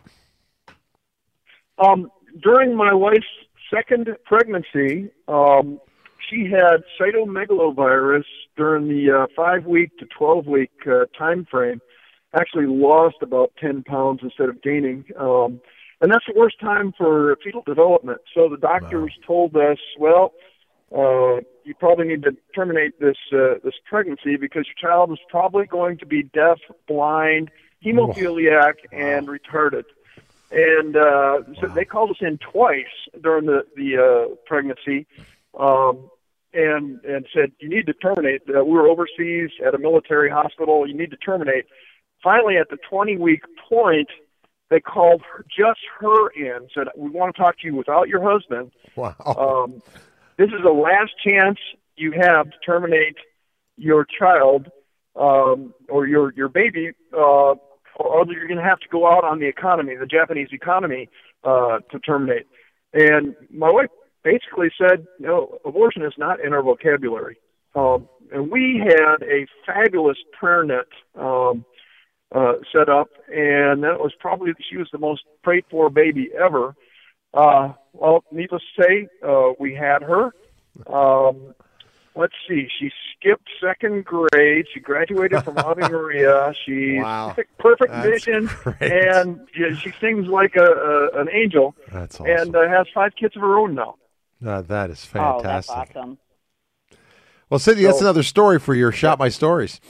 [1.78, 2.10] Um,
[2.42, 3.24] during my wife's
[3.72, 5.80] second pregnancy, um,
[6.28, 8.24] she had cytomegalovirus
[8.56, 11.80] during the uh, five week to 12 week uh, time frame.
[12.36, 15.04] Actually, lost about 10 pounds instead of gaining.
[15.16, 15.60] Um,
[16.00, 18.22] and that's the worst time for fetal development.
[18.34, 20.32] So the doctors told us, well,
[20.94, 25.66] uh, you probably need to terminate this uh, this pregnancy because your child is probably
[25.66, 27.50] going to be deaf, blind,
[27.84, 29.84] hemophiliac, and retarded.
[30.50, 32.84] And uh, so they called us in twice
[33.20, 35.06] during the the uh, pregnancy,
[35.58, 36.10] um,
[36.52, 38.42] and and said you need to terminate.
[38.48, 40.86] Uh, we were overseas at a military hospital.
[40.86, 41.64] You need to terminate.
[42.22, 44.08] Finally, at the 20 week point,
[44.70, 46.68] they called her, just her in.
[46.72, 48.70] Said we want to talk to you without your husband.
[48.94, 49.14] Wow.
[49.26, 49.82] Um,
[50.36, 51.58] this is the last chance
[51.96, 53.16] you have to terminate
[53.76, 54.70] your child
[55.16, 57.54] um, or your your baby, uh,
[57.96, 61.08] or you're going to have to go out on the economy, the Japanese economy,
[61.44, 62.46] uh, to terminate.
[62.92, 63.90] And my wife
[64.22, 67.38] basically said, no, abortion is not in our vocabulary.
[67.74, 71.64] Um, and we had a fabulous prayer net um,
[72.34, 76.74] uh, set up, and that was probably she was the most prayed for baby ever.
[77.34, 80.32] Uh, well, needless to say, uh, we had her.
[80.86, 81.54] Um,
[82.14, 84.66] let's see, she skipped second grade.
[84.72, 86.52] She graduated from Ave Maria.
[86.64, 87.28] She Wow.
[87.28, 88.92] perfect, perfect That's vision, great.
[88.92, 91.74] and yeah, she sings like a, a an angel.
[91.92, 92.30] That's awesome.
[92.30, 93.96] And uh, has five kids of her own now.
[94.44, 95.96] Uh, that is Oh, that's fantastic.
[95.96, 96.18] awesome.
[97.50, 99.80] Well, Cindy, that's another story for your Shout My Stories.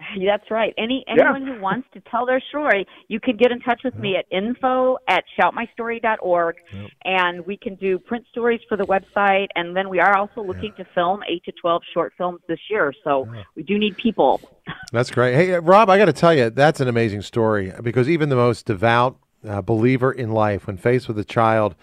[0.26, 0.74] That's right.
[0.78, 1.14] Any Yeah.
[1.14, 4.26] anyone who wants to tell their story, you can get in touch with me at
[4.30, 6.56] info at shoutmystory.org,
[7.04, 9.48] and we can do print stories for the website.
[9.54, 12.92] And then we are also looking to film eight to twelve short films this year.
[13.04, 14.40] So we do need people.
[14.92, 15.34] That's great.
[15.34, 18.66] Hey, Rob, I got to tell you, that's an amazing story because even the most
[18.66, 19.16] devout
[19.48, 21.74] uh, believer in life, when faced with a child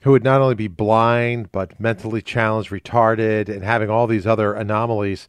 [0.00, 4.54] who would not only be blind, but mentally challenged, retarded, and having all these other
[4.54, 5.26] anomalies,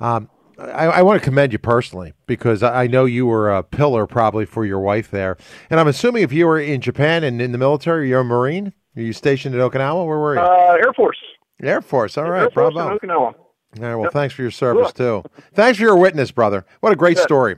[0.00, 4.06] um, I, I want to commend you personally because I know you were a pillar
[4.06, 5.36] probably for your wife there.
[5.70, 8.72] And I'm assuming if you were in Japan and in the military, you're a Marine?
[8.96, 10.06] Are you stationed at Okinawa?
[10.06, 10.40] Where were you?
[10.40, 11.18] Uh, Air Force.
[11.62, 12.18] Air Force.
[12.18, 12.42] All right.
[12.42, 12.98] Air Force bravo.
[12.98, 13.14] Okinawa.
[13.20, 13.34] All
[13.78, 13.94] right.
[13.94, 14.12] Well, Yep.
[14.12, 15.22] thanks for your service too.
[15.54, 16.64] Thanks for your witness, brother.
[16.80, 17.22] What a great Yeah.
[17.24, 17.56] story.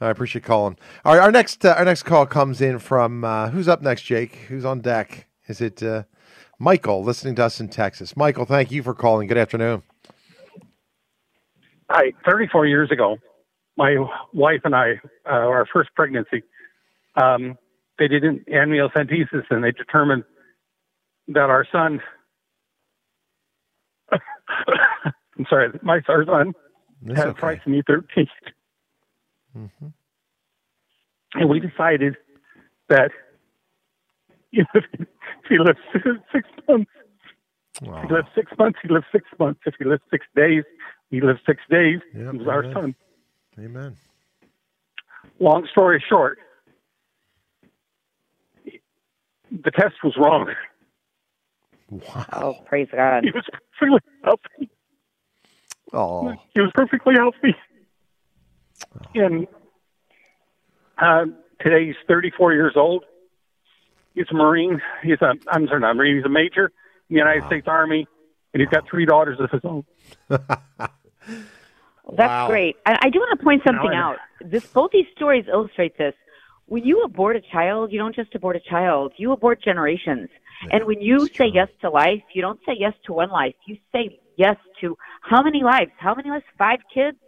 [0.00, 0.76] I appreciate calling.
[1.04, 4.02] All right, our next uh, our next call comes in from uh, who's up next,
[4.02, 4.34] Jake?
[4.48, 5.28] Who's on deck?
[5.46, 6.02] Is it uh,
[6.58, 8.16] Michael listening to us in Texas?
[8.16, 9.28] Michael, thank you for calling.
[9.28, 9.84] Good afternoon.
[11.90, 13.18] Hi, 34 years ago,
[13.76, 13.96] my
[14.32, 16.42] wife and I, uh, our first pregnancy,
[17.20, 17.56] um,
[17.98, 20.24] they did an amniocentesis and they determined
[21.28, 22.00] that our son,
[24.12, 26.52] I'm sorry, my our son
[27.02, 27.40] That's had okay.
[27.40, 28.26] trisomy 13.
[29.56, 29.86] Mm-hmm.
[31.34, 32.16] And we decided
[32.88, 33.10] that
[34.52, 35.08] you know, if
[35.48, 36.04] he lived six,
[36.68, 36.90] months,
[37.80, 39.60] if he lived six months, he lived six months.
[39.66, 40.64] If he lived six days,
[41.12, 42.00] he lived six days.
[42.16, 42.74] Yep, he was our amen.
[42.74, 42.94] son.
[43.60, 43.96] Amen.
[45.38, 46.38] Long story short,
[48.64, 50.52] the test was wrong.
[51.90, 52.26] Wow.
[52.32, 53.24] Oh, praise God.
[53.24, 53.44] He was
[53.78, 54.70] perfectly healthy.
[55.92, 56.34] Oh.
[56.54, 57.54] He was perfectly healthy.
[59.14, 59.46] And
[60.96, 61.26] uh,
[61.60, 63.04] today he's 34 years old.
[64.14, 64.80] He's a Marine.
[65.02, 66.16] He's a, I'm sorry, not a Marine.
[66.16, 66.72] He's a major
[67.10, 68.06] in the United States Army,
[68.54, 69.84] and he's got three daughters of his own.
[71.26, 72.48] That's Wow.
[72.48, 72.76] great.
[72.84, 74.16] I, I do want to point something out.
[74.40, 76.14] This both these stories illustrate this.
[76.66, 80.28] When you abort a child, you don't just abort a child; you abort generations.
[80.70, 83.54] and when you say yes to life, you don't say yes to one life.
[83.66, 85.90] You say yes to how many lives?
[85.98, 86.44] How many lives?
[86.58, 87.18] Five kids.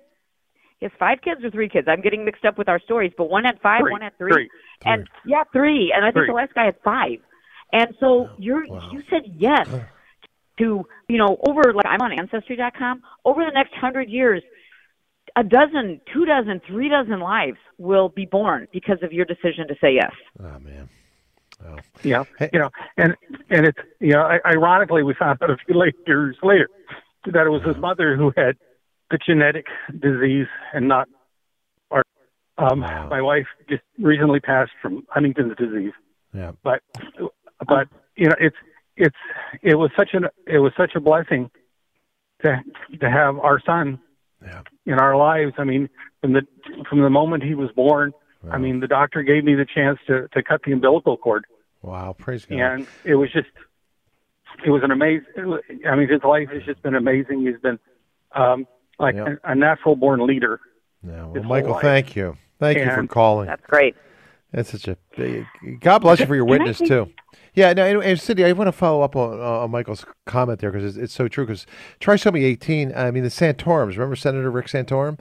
[0.83, 1.89] Has five kids or three kids.
[1.89, 3.93] I'm getting mixed up with our stories, but one had five, Three.
[3.93, 4.51] one had three, Three.
[4.85, 5.93] and yeah, three.
[5.95, 6.27] And I think Three.
[6.27, 7.21] the last guy had five.
[7.73, 9.67] And so oh, you're you said yes
[10.59, 13.03] to you know over like I'm on Ancestry.com.
[13.25, 14.43] Over the next hundred years,
[15.37, 19.75] a dozen, two dozen, three dozen lives will be born because of your decision to
[19.81, 20.13] say yes.
[20.41, 20.89] Oh man.
[21.65, 21.77] Oh.
[22.03, 23.15] Yeah, you know, and
[23.49, 26.69] and it's you know, ironically, we found out a few late years later
[27.27, 28.57] that it was his mother who had
[29.11, 29.67] the genetic
[29.99, 31.09] disease and not
[31.91, 32.03] our.
[32.59, 35.93] Um, My wife just recently passed from Huntington's disease,
[36.33, 36.53] Yeah.
[36.63, 36.83] but
[37.67, 38.57] but you know, it's
[38.97, 39.17] it's
[39.63, 41.51] it was such an it was such a blessing
[42.43, 42.61] to
[43.01, 44.01] to have our son
[44.87, 45.55] in our lives.
[45.59, 45.89] I mean,
[46.21, 46.43] from the
[46.89, 48.13] from the moment he was born.
[48.51, 51.47] I mean, the doctor gave me the chance to to cut the umbilical cord
[51.81, 52.15] Wow.
[52.19, 52.59] Praise God.
[52.59, 53.49] and it was just
[54.67, 57.79] it was an amazing i mean his life has just been amazing he's been
[58.35, 58.67] um
[58.99, 59.37] like Yeah.
[59.45, 60.61] a, a natural born leader
[61.03, 62.37] Yeah, well, Michael, thank you.
[62.61, 63.47] Thank you for calling.
[63.47, 63.97] That's great.
[64.55, 65.45] That's such a big.
[65.81, 67.11] God bless you for your witness take- too.
[67.55, 70.59] Yeah, no, and, and Cindy, I want to follow up on, uh, on Michael's comment
[70.61, 71.45] there because it's, it's so true.
[71.47, 71.67] Because
[72.01, 73.97] trisomy 18, I mean, the Santorums.
[73.97, 75.21] Remember Senator Rick Santorum?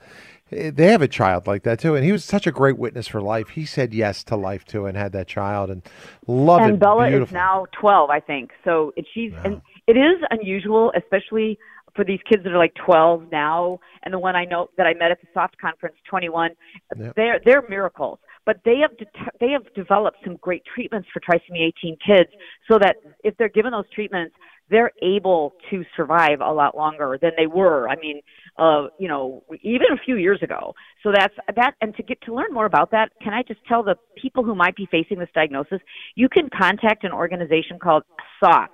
[0.52, 3.08] Eh, They have a child like that too, and he was such a great witness
[3.08, 3.50] for life.
[3.50, 5.84] He said yes to life too, and had that child, and
[6.28, 6.80] love and it.
[6.80, 7.26] Bella Beautiful.
[7.28, 8.52] is now 12, I think.
[8.63, 11.60] So it, she's and it is unusual, especially
[11.96, 14.96] for these kids that are like 12 now, and the one I know that I
[14.96, 16.52] met at the SOFT Conference, 21.
[16.98, 17.15] Yep.
[17.15, 21.62] They're they're miracles, but they have det- they have developed some great treatments for trisomy
[21.62, 22.29] 18 kids,
[22.69, 24.36] so that if they're given those treatments,
[24.69, 27.89] they're able to survive a lot longer than they were.
[27.89, 28.21] I mean,
[28.58, 30.73] uh, you know, even a few years ago.
[31.03, 31.75] So that's that.
[31.82, 34.56] And to get to learn more about that, can I just tell the people who
[34.56, 35.79] might be facing this diagnosis,
[36.15, 38.03] you can contact an organization called
[38.39, 38.71] SOFT,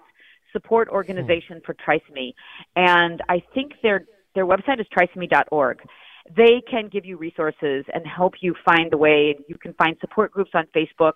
[0.53, 2.33] Support Organization for Trisomy,
[2.75, 4.05] and I think their
[4.35, 5.81] their website is trisomy.org.
[6.35, 9.35] They can give you resources and help you find the way.
[9.47, 11.13] You can find support groups on Facebook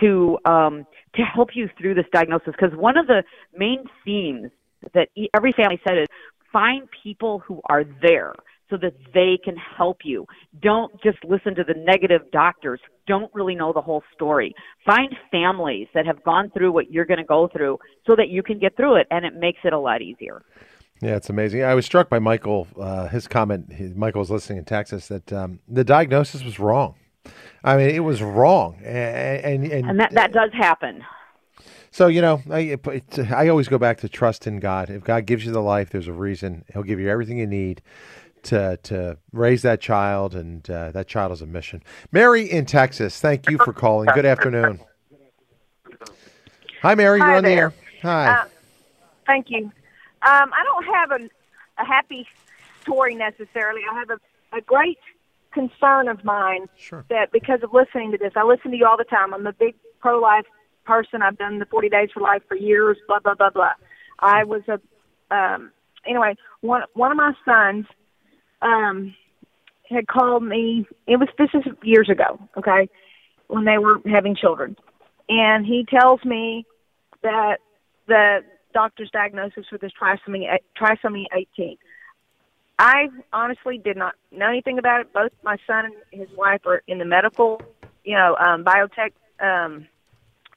[0.00, 2.54] to um, to help you through this diagnosis.
[2.58, 3.24] Because one of the
[3.56, 4.50] main themes
[4.94, 6.06] that every family said is
[6.52, 8.34] find people who are there
[8.70, 10.26] so that they can help you.
[10.62, 14.54] Don't just listen to the negative doctors who don't really know the whole story.
[14.86, 18.42] Find families that have gone through what you're going to go through so that you
[18.42, 20.42] can get through it and it makes it a lot easier.
[21.00, 21.62] Yeah, it's amazing.
[21.62, 23.96] I was struck by Michael, uh, his comment.
[23.96, 26.94] Michael was listening in Texas that um, the diagnosis was wrong.
[27.62, 31.02] I mean, it was wrong, and and, and, And that that does happen.
[31.90, 32.78] so you know, I
[33.34, 34.90] I always go back to trust in God.
[34.90, 36.64] If God gives you the life, there's a reason.
[36.72, 37.80] He'll give you everything you need
[38.44, 41.82] to to raise that child, and uh, that child is a mission.
[42.12, 44.08] Mary in Texas, thank you for calling.
[44.14, 44.80] Good afternoon.
[46.82, 47.18] Hi, Mary.
[47.18, 47.58] You're Hi on the there.
[47.58, 47.74] air.
[48.02, 48.32] Hi.
[48.32, 48.44] Uh,
[49.26, 49.72] thank you.
[50.24, 52.26] Um, I don't have a, a happy
[52.82, 53.82] story necessarily.
[53.90, 54.98] I have a, a great
[55.52, 56.66] concern of mine
[57.08, 59.32] that because of listening to this, I listen to you all the time.
[59.34, 60.46] I'm a big pro life
[60.84, 61.22] person.
[61.22, 63.72] I've done the 40 Days for Life for years, blah, blah, blah, blah.
[64.18, 64.80] I was a,
[65.34, 65.72] um,
[66.06, 67.86] anyway, one, one of my sons
[68.62, 69.14] um,
[69.88, 70.86] had called me.
[71.06, 72.88] It was, this is years ago, okay,
[73.48, 74.76] when they were having children.
[75.28, 76.66] And he tells me
[77.22, 77.58] that
[78.06, 78.40] the
[78.74, 80.46] doctor's diagnosis with this trisomy
[80.78, 81.78] trisomy 18.
[82.78, 85.12] I honestly did not know anything about it.
[85.12, 87.62] Both my son and his wife are in the medical,
[88.04, 89.86] you know, um, biotech um,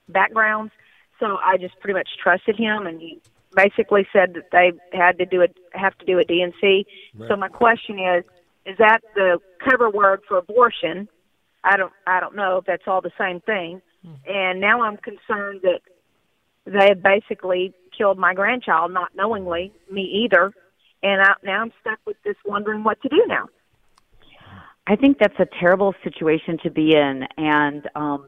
[0.09, 0.74] backgrounds,
[1.20, 3.22] so I just pretty much trusted him, and he
[3.55, 5.47] basically said that they had to do a
[5.78, 6.86] have to do a D&C.
[7.28, 8.24] So my question is,
[8.65, 11.07] is that the cover word for abortion?
[11.63, 13.82] I don't I don't know if that's all the same thing.
[14.26, 15.82] And now I'm concerned that
[16.65, 20.52] they have basically killed my grandchild, not knowingly, me either.
[21.04, 23.48] And I, now I'm stuck with this, wondering what to do now.
[24.88, 28.28] I think that's a terrible situation to be in, and um,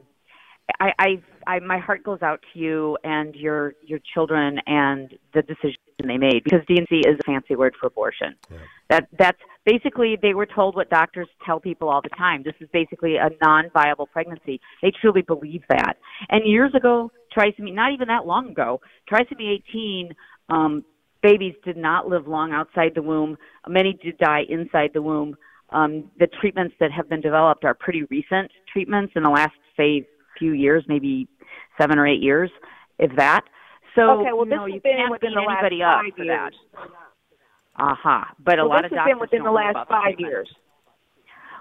[0.80, 5.42] I, I, I, my heart goes out to you and your your children and the
[5.42, 8.36] decision they made because D&C is a fancy word for abortion.
[8.52, 8.58] Yeah.
[8.90, 12.44] That that's basically they were told what doctors tell people all the time.
[12.44, 14.60] This is basically a non-viable pregnancy.
[14.82, 15.98] They truly believe that.
[16.30, 20.14] And years ago, trisomy, not even that long ago, trisomy 18
[20.50, 20.84] um,
[21.22, 23.38] babies did not live long outside the womb.
[23.68, 25.36] Many did die inside the womb.
[25.72, 30.08] Um, the treatments that have been developed are pretty recent treatments in the last, say,
[30.38, 31.28] few years, maybe
[31.80, 32.50] seven or eight years,
[32.98, 33.42] if that.
[33.96, 36.14] So okay, well, you this you has been can't within the last anybody up five
[36.16, 36.54] for years.
[36.74, 36.90] that.
[37.78, 38.22] Aha.
[38.22, 38.34] Uh-huh.
[38.44, 40.50] But a well, lot this of has doctors been within the last five years.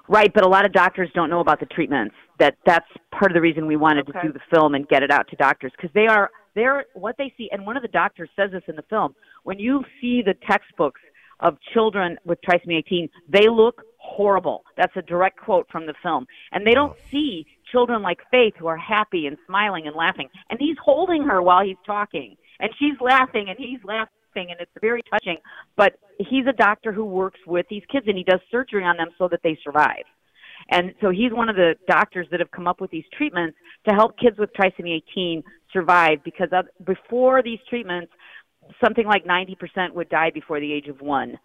[0.09, 2.15] Right, but a lot of doctors don't know about the treatments.
[2.39, 4.21] That that's part of the reason we wanted Okay.
[4.21, 7.17] to do the film and get it out to doctors because they are they're what
[7.19, 7.49] they see.
[7.53, 9.15] And one of the doctors says this in the film.
[9.45, 11.01] When you see the textbooks
[11.41, 14.65] of children with trisomy 18, they look horrible.
[14.77, 16.27] That's a direct quote from the film.
[16.53, 17.11] And they don't oh.
[17.11, 20.29] see children like Faith who are happy and smiling and laughing.
[20.51, 24.71] And he's holding her while he's talking, and she's laughing and he's laughing and it's
[24.81, 25.39] very touching.
[25.77, 29.09] But he's a doctor who works with these kids and he does surgery on them
[29.19, 30.05] so that they survive.
[30.71, 33.57] And so he's one of the doctors that have come up with these treatments
[33.89, 38.13] to help kids with trisomy 18 survive because of, before these treatments,
[38.85, 41.39] something like 90% would die before the age of one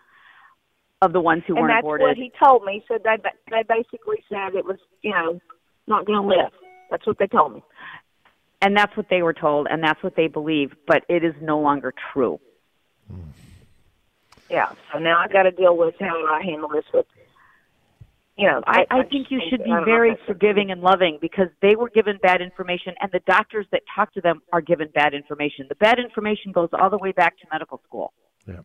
[1.02, 2.08] of the ones who and weren't aborted.
[2.08, 2.84] that's what he told me.
[2.88, 3.18] So they
[3.50, 5.40] they basically said it was, you know,
[5.88, 6.52] not going to live.
[6.92, 7.64] That's what they told me.
[8.62, 11.60] and that's what they were told and that's what they believe, but it is no
[11.60, 12.40] longer true.
[14.50, 14.72] Yeah.
[14.92, 17.06] So now I got to deal with how I handle this with,
[18.38, 21.76] you know, I, I just think you should be very forgiving and loving because they
[21.76, 25.66] were given bad information and the doctors that talk to them are given bad information.
[25.70, 28.12] The bad information goes all the way back to medical school.
[28.48, 28.60] Yeah,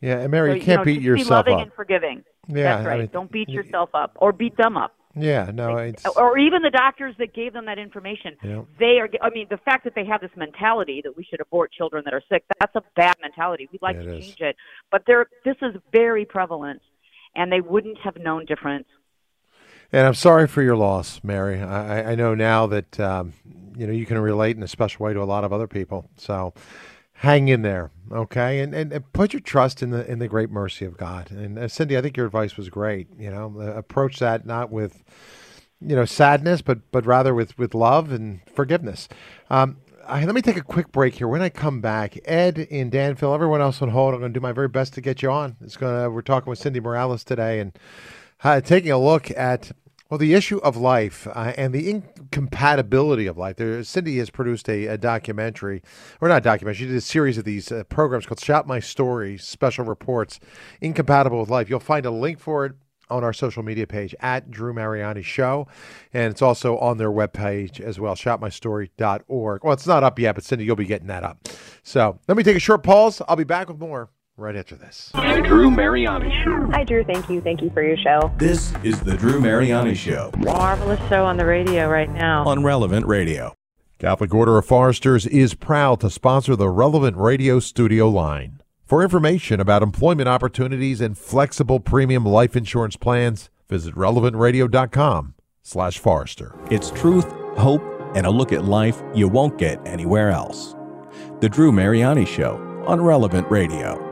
[0.00, 1.62] Yeah, and Mary, So, you can't know, beat just yourself be loving up.
[1.62, 2.24] and forgiving.
[2.48, 2.98] Yeah, That's I right.
[3.00, 4.94] mean, Don't beat yourself up or beat them up.
[5.18, 8.36] Yeah, no, it's Or even the doctors that gave them that information.
[8.42, 8.62] Yeah.
[8.78, 11.72] They are I mean the fact that they have this mentality that we should abort
[11.72, 13.68] children that are sick, that's a bad mentality.
[13.72, 14.26] We'd like to is.
[14.26, 14.56] change it.
[14.90, 16.82] But they're this is very prevalent
[17.34, 18.86] and they wouldn't have known different.
[19.92, 21.62] And I'm sorry for your loss, Mary.
[21.62, 23.32] I, I- I know now that um,
[23.76, 26.10] you know you can relate in a special way to a lot of other people.
[26.16, 26.52] So
[27.18, 28.60] hang in there, okay?
[28.60, 31.30] And, and, and put your trust in the in the great mercy of God.
[31.30, 33.08] And uh, Cindy, I think your advice was great.
[33.18, 35.02] You know, uh, approach that not with
[35.80, 39.08] you know sadness, but but rather with with love and forgiveness.
[39.50, 41.26] Um, I, let me take a quick break here.
[41.26, 44.42] When I come back, Ed in Danville, everyone else on hold, I'm going to do
[44.42, 45.56] my very best to get you on.
[45.60, 46.10] It's going to.
[46.10, 47.76] We're talking with Cindy Morales today, and
[48.44, 49.72] uh, taking a look at
[50.08, 53.56] well the issue of life uh, and the incompatibility of life.
[53.56, 55.82] There, Cindy has produced a, a documentary,
[56.20, 56.78] or not documentary.
[56.78, 60.40] She did a series of these uh, programs called "Shout My Story" special reports,
[60.80, 61.68] incompatible with life.
[61.68, 62.72] You'll find a link for it
[63.08, 65.68] on our social media page at Drew Mariani Show,
[66.12, 69.64] and it's also on their webpage as well, shoutmystory.org.
[69.64, 71.48] Well, it's not up yet, but Cindy, you'll be getting that up.
[71.82, 73.22] So let me take a short pause.
[73.28, 75.10] I'll be back with more right after this.
[75.14, 76.68] The Drew Mariani Show.
[76.72, 77.04] Hi, Drew.
[77.04, 77.40] Thank you.
[77.40, 78.32] Thank you for your show.
[78.36, 82.44] This is the Drew Mariani Show Marvelous show on the radio right now.
[82.46, 83.54] on Relevant Radio.
[83.98, 88.60] Catholic Order of Foresters is proud to sponsor the Relevant Radio Studio line.
[88.84, 96.54] For information about employment opportunities and flexible premium life insurance plans, visit relevantradio.com slash Forester.
[96.70, 97.82] It's truth, hope,
[98.14, 100.76] and a look at life you won't get anywhere else.
[101.40, 102.56] The Drew Mariani Show
[102.86, 104.05] on Relevant Radio.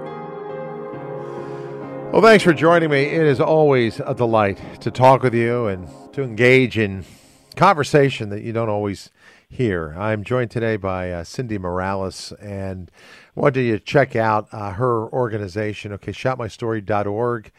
[2.15, 3.07] Well, thanks for joining me.
[3.07, 7.05] It is always a delight to talk with you and to engage in
[7.57, 9.11] conversation that you don't always
[9.49, 9.97] hear.
[9.99, 12.89] I'm joined today by uh, Cindy Morales, and
[13.37, 17.51] I wanted you to check out uh, her organization, okay, shoutmystory.org.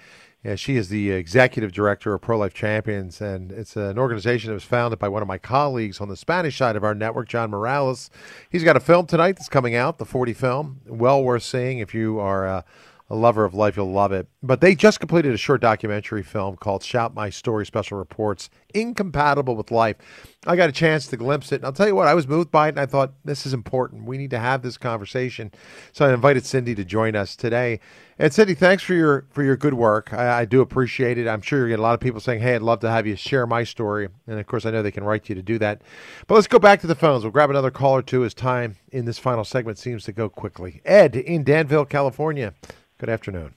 [0.41, 4.53] Yeah, she is the executive director of Pro Life Champions, and it's an organization that
[4.53, 7.49] was founded by one of my colleagues on the Spanish side of our network, John
[7.49, 8.09] Morales.
[8.49, 10.79] He's got a film tonight that's coming out, the 40 film.
[10.85, 12.61] Well worth seeing if you are uh,
[13.09, 14.27] a lover of life, you'll love it.
[14.41, 19.55] But they just completed a short documentary film called Shout My Story Special Reports Incompatible
[19.55, 19.97] with Life.
[20.45, 21.55] I got a chance to glimpse it.
[21.57, 23.53] And I'll tell you what, I was moved by it and I thought, this is
[23.53, 24.05] important.
[24.05, 25.51] We need to have this conversation.
[25.91, 27.79] So I invited Cindy to join us today.
[28.17, 30.13] And Cindy, thanks for your for your good work.
[30.13, 31.27] I, I do appreciate it.
[31.27, 33.15] I'm sure you're get a lot of people saying, hey, I'd love to have you
[33.15, 34.07] share my story.
[34.27, 35.81] And of course, I know they can write you to do that.
[36.27, 37.23] But let's go back to the phones.
[37.23, 40.29] We'll grab another call or two as time in this final segment seems to go
[40.29, 40.81] quickly.
[40.85, 42.53] Ed in Danville, California.
[42.97, 43.55] Good afternoon.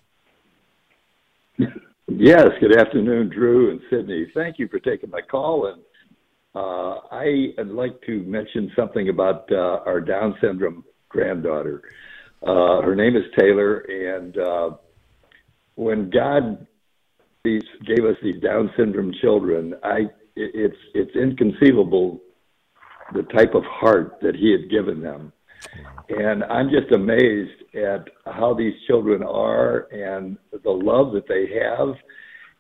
[2.09, 4.31] Yes, good afternoon, Drew and Cindy.
[4.35, 5.67] Thank you for taking my call.
[5.67, 5.83] And
[6.55, 11.83] uh, I would like to mention something about uh, our Down syndrome granddaughter.
[12.43, 14.71] Uh, her name is Taylor, and uh,
[15.75, 16.67] when God
[17.45, 22.21] these, gave us these Down syndrome children, I it's it's inconceivable
[23.13, 25.33] the type of heart that He had given them.
[26.09, 31.95] And I'm just amazed at how these children are and the love that they have.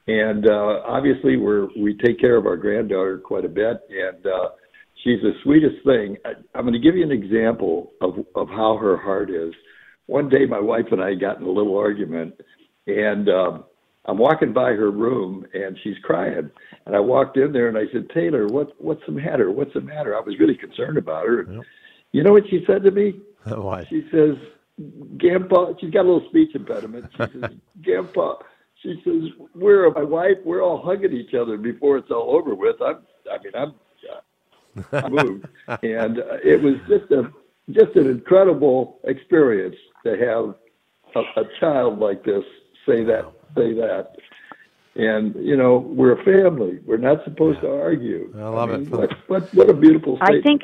[0.08, 4.48] And uh, obviously, we're we take care of our granddaughter quite a bit, and uh,
[5.04, 6.16] she's the sweetest thing.
[6.24, 9.52] I, I'm going to give you an example of of how her heart is.
[10.06, 12.40] One day, my wife and I got in a little argument,
[12.86, 13.64] and um,
[14.06, 16.50] I'm walking by her room, and she's crying.
[16.86, 19.50] And I walked in there, and I said, "Taylor, what what's the matter?
[19.50, 21.46] What's the matter?" I was really concerned about her.
[21.52, 21.64] Yep.
[22.12, 23.20] You know what she said to me?
[23.44, 23.88] What?
[23.88, 24.36] She says,
[25.16, 27.06] Grandpa, she's got a little speech impediment.
[27.12, 27.50] She says,
[27.82, 28.34] Grandpa,
[28.82, 32.76] she says, we're my wife, we're all hugging each other before it's all over with.
[32.80, 32.98] I'm,
[33.30, 33.74] I mean, I'm,
[34.92, 35.46] uh, moved,
[35.82, 37.30] and uh, it was just a,
[37.70, 40.54] just an incredible experience to have
[41.16, 42.44] a, a child like this
[42.86, 44.12] say that, say that.
[44.94, 46.80] And you know, we're a family.
[46.84, 48.32] We're not supposed to argue.
[48.36, 48.92] I love I mean, it.
[48.92, 50.44] What, what, what a beautiful statement.
[50.44, 50.62] I think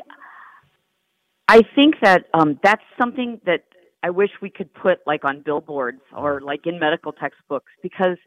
[1.47, 3.63] I think that um, that's something that
[4.03, 8.17] I wish we could put like on billboards or like in medical textbooks because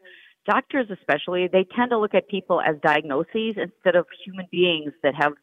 [0.45, 5.13] doctors especially they tend to look at people as diagnoses instead of human beings that
[5.15, 5.33] have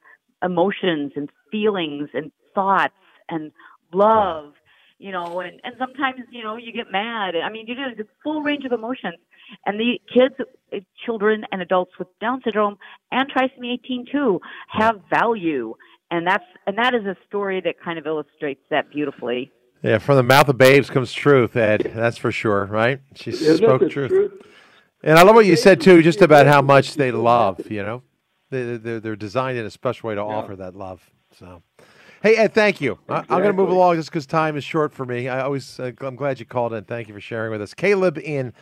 [0.42, 2.94] emotions and feelings and thoughts
[3.28, 3.52] and
[3.92, 4.52] love
[4.98, 7.34] you know and and sometimes you know you get mad.
[7.36, 9.18] I mean you do the full range of emotions.
[9.64, 10.34] And the kids
[10.72, 12.78] uh, children and adults with down syndrome
[13.12, 15.74] and trisomy 18 too have value.
[16.10, 19.52] And that's and that is a story that kind of illustrates that beautifully.
[19.86, 21.92] Yeah, from the mouth of babes comes truth, Ed.
[21.94, 23.00] That's for sure, right?
[23.14, 24.08] She Isn't spoke the truth.
[24.08, 24.32] truth?
[25.04, 27.70] And I love what you said too, just about how much they love.
[27.70, 28.02] You know,
[28.50, 31.08] they, they're they're designed in a special way to offer that love.
[31.38, 31.62] So,
[32.20, 32.98] hey Ed, thank you.
[33.08, 35.28] I, I'm going to move along just because time is short for me.
[35.28, 36.82] I always uh, I'm glad you called in.
[36.82, 38.54] Thank you for sharing with us, Caleb in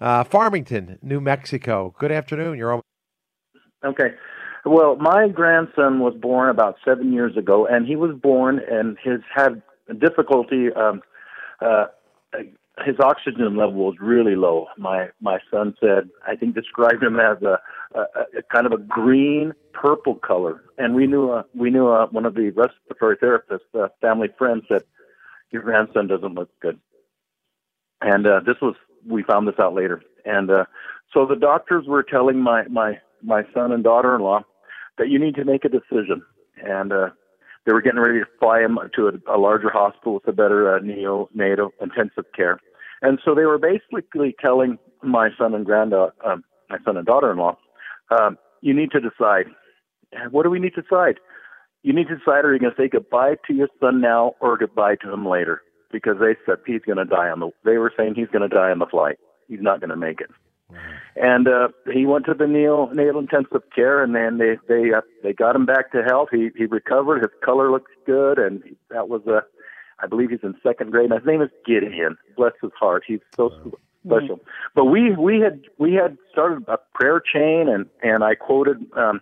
[0.00, 1.94] uh, Farmington, New Mexico.
[2.00, 2.58] Good afternoon.
[2.58, 2.80] You're on.
[3.84, 4.14] Okay.
[4.64, 9.20] Well, my grandson was born about seven years ago, and he was born and has
[9.32, 9.62] had
[9.98, 10.72] difficulty.
[10.72, 11.02] Um,
[11.60, 11.86] uh,
[12.84, 14.66] his oxygen level was really low.
[14.76, 17.60] My my son said, I think described him as a,
[17.94, 18.00] a,
[18.38, 20.64] a kind of a green purple color.
[20.76, 24.62] And we knew uh, we knew uh, one of the respiratory therapists, uh, family friend,
[24.68, 24.82] said,
[25.52, 26.80] your grandson doesn't look good.
[28.00, 28.74] And uh, this was
[29.06, 30.02] we found this out later.
[30.24, 30.64] And uh,
[31.12, 34.42] so the doctors were telling my my my son and daughter-in-law
[34.98, 36.22] that you need to make a decision.
[36.62, 37.10] And uh,
[37.66, 40.74] they were getting ready to fly him to a, a larger hospital with a better
[40.74, 42.58] uh, neonatal intensive care.
[43.02, 47.56] And so they were basically telling my son and granddaughter, um, my son and daughter-in-law,
[48.10, 49.46] um, you need to decide.
[50.30, 51.18] What do we need to decide?
[51.82, 54.56] You need to decide: Are you going to say goodbye to your son now, or
[54.56, 55.60] goodbye to him later?
[55.92, 57.50] Because they said he's going to die on the.
[57.64, 59.18] They were saying he's going to die on the flight.
[59.48, 60.30] He's not going to make it.
[61.16, 65.32] And uh, he went to the neonatal intensive care, and then they they uh, they
[65.32, 66.28] got him back to health.
[66.32, 67.18] He he recovered.
[67.18, 69.42] His color looks good, and that was a.
[70.00, 71.10] I believe he's in second grade.
[71.10, 72.16] And his name is Gideon.
[72.36, 73.04] Bless his heart.
[73.06, 73.50] He's so
[74.04, 74.40] special.
[74.74, 79.20] But we we had we had started a prayer chain, and and I quoted um,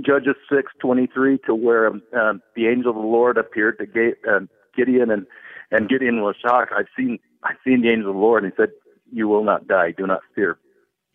[0.00, 3.86] Judges six twenty three to where um, uh, the angel of the Lord appeared to
[3.86, 4.40] Ga- uh,
[4.76, 5.26] Gideon, and
[5.70, 6.72] and Gideon was shocked.
[6.76, 8.70] I've seen I've seen the angel of the Lord, and he said,
[9.12, 9.92] "You will not die.
[9.92, 10.58] Do not fear."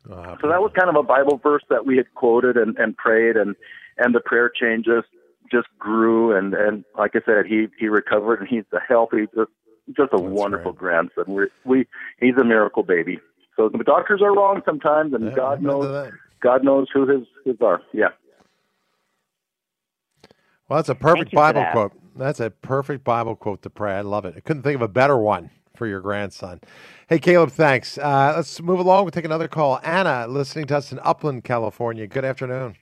[0.09, 3.35] So that was kind of a Bible verse that we had quoted and, and prayed,
[3.35, 3.55] and
[3.97, 5.07] and the prayer chain just
[5.51, 9.51] just grew, and and like I said, he he recovered, and he's a healthy, just
[9.95, 11.25] just a wonderful grandson.
[11.27, 11.87] We we
[12.19, 13.19] he's a miracle baby.
[13.55, 17.81] So the doctors are wrong sometimes, and God knows God knows who his his are.
[17.93, 18.09] Yeah.
[20.67, 21.73] Well, that's a perfect Bible that.
[21.73, 21.91] quote.
[22.15, 23.93] That's a perfect Bible quote to pray.
[23.93, 24.33] I love it.
[24.37, 26.59] I couldn't think of a better one for your grandson.
[27.07, 27.97] Hey, Caleb, thanks.
[27.97, 29.05] Uh, let's move along.
[29.05, 29.79] We'll take another call.
[29.81, 32.05] Anna, listening to us in Upland, California.
[32.05, 32.75] Good afternoon.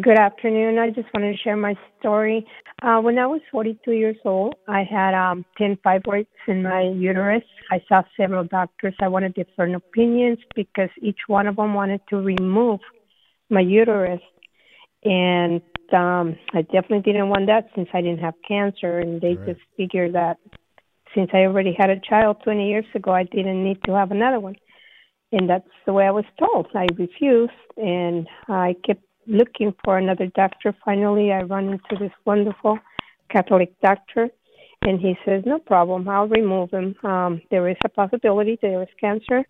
[0.00, 0.78] Good afternoon.
[0.78, 2.46] I just wanted to share my story.
[2.82, 7.42] Uh, when I was 42 years old, I had um, 10 fibroids in my uterus.
[7.70, 8.94] I saw several doctors.
[9.02, 12.80] I wanted different opinions because each one of them wanted to remove
[13.50, 14.22] my uterus.
[15.04, 15.60] And
[15.92, 18.98] um, I definitely didn't want that since I didn't have cancer.
[18.98, 20.38] And they just figured that
[21.14, 24.40] since I already had a child 20 years ago, I didn't need to have another
[24.40, 24.56] one.
[25.32, 26.66] And that's the way I was told.
[26.74, 30.74] I refused, and I kept looking for another doctor.
[30.84, 32.78] Finally, I run into this wonderful
[33.30, 34.28] Catholic doctor,
[34.82, 36.94] And he says, no problem, I'll remove him.
[37.02, 39.44] Um, there is a possibility there is cancer.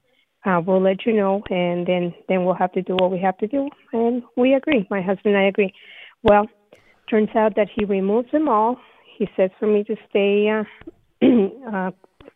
[0.45, 3.39] Uh, we'll let you know, and then then we'll have to do what we have
[3.39, 3.69] to do.
[3.93, 4.87] And we agree.
[4.91, 5.73] My husband and I agree.
[6.23, 6.47] Well,
[7.11, 8.77] turns out that he removes them all.
[9.19, 10.65] He says for me to stay uh,
[11.77, 11.91] uh,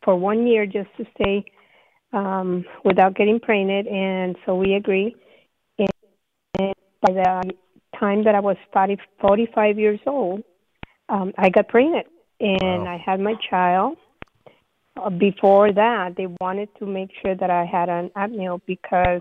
[0.04, 1.44] for one year, just to stay
[2.12, 5.14] um, without getting pregnant, and so we agree.
[5.78, 5.88] And,
[6.58, 7.52] and by the
[7.98, 10.42] time that I was 40, 45 years old,
[11.08, 12.06] um, I got pregnant
[12.40, 12.86] and Wow.
[12.86, 13.96] I had my child.
[14.96, 19.20] Uh, before that, they wanted to make sure that I had an apnea because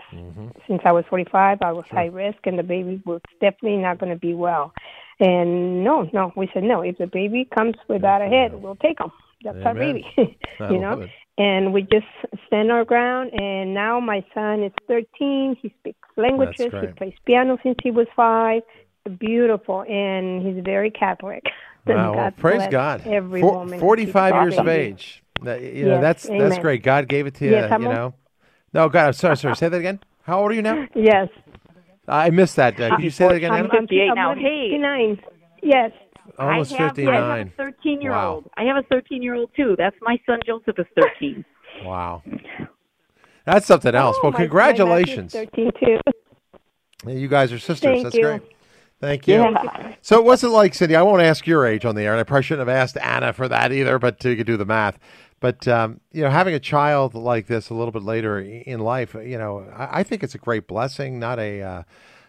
[0.67, 4.13] since I was 45, I was high risk and the baby was definitely not going
[4.13, 4.73] to be well.
[5.19, 6.81] And no, no, we said no.
[6.81, 9.11] If the baby comes without a head, we'll take him.
[9.43, 10.05] That's our baby,
[10.59, 11.07] you know.
[11.37, 12.07] And we just
[12.47, 13.31] stand our ground.
[13.33, 15.57] And now my son is 13.
[15.61, 16.71] He speaks languages.
[16.71, 18.61] He plays piano since he was five.
[19.19, 21.43] Beautiful, and he's very Catholic.
[21.87, 23.05] Wow, well, praise God.
[23.05, 23.79] Every Four- woman.
[23.79, 25.21] 45 years of age.
[25.43, 26.61] That- you know, Yes, that's that's amen.
[26.61, 26.83] great.
[26.83, 28.13] God gave it to you, Yes, you know.
[28.73, 29.55] No, God, I'm sorry, sorry.
[29.55, 29.99] Say that again.
[30.23, 30.87] How old are you now?
[30.95, 31.29] Yes.
[32.07, 32.79] I missed that.
[32.79, 34.31] Uh, Could you say that again, I'm, 58 now.
[34.31, 35.21] I'm 59.
[35.63, 35.91] Yes.
[36.37, 37.13] Almost I have, 59.
[37.15, 38.49] I have a 13 year old.
[38.57, 39.75] I have a 13 year old too.
[39.77, 41.45] That's my son Joseph is 13.
[41.83, 42.21] Wow.
[43.45, 44.17] That's something else.
[44.21, 45.33] well, Oh, my- congratulations.
[45.33, 46.01] My nephew is 13
[47.05, 47.11] too.
[47.11, 47.79] You guys are sisters.
[47.81, 48.23] Thank That's you.
[48.23, 48.41] great.
[49.01, 49.35] Thank you.
[49.35, 49.93] Yeah.
[50.01, 50.95] So, what's it like, Cindy?
[50.95, 53.33] I won't ask your age on the air, and I probably shouldn't have asked Anna
[53.33, 54.97] for that either, but you could do the math.
[55.45, 59.13] But, um, you know, having a child like this a little bit later in life,
[59.13, 61.83] you know, I, I think it's a great blessing, not a, uh,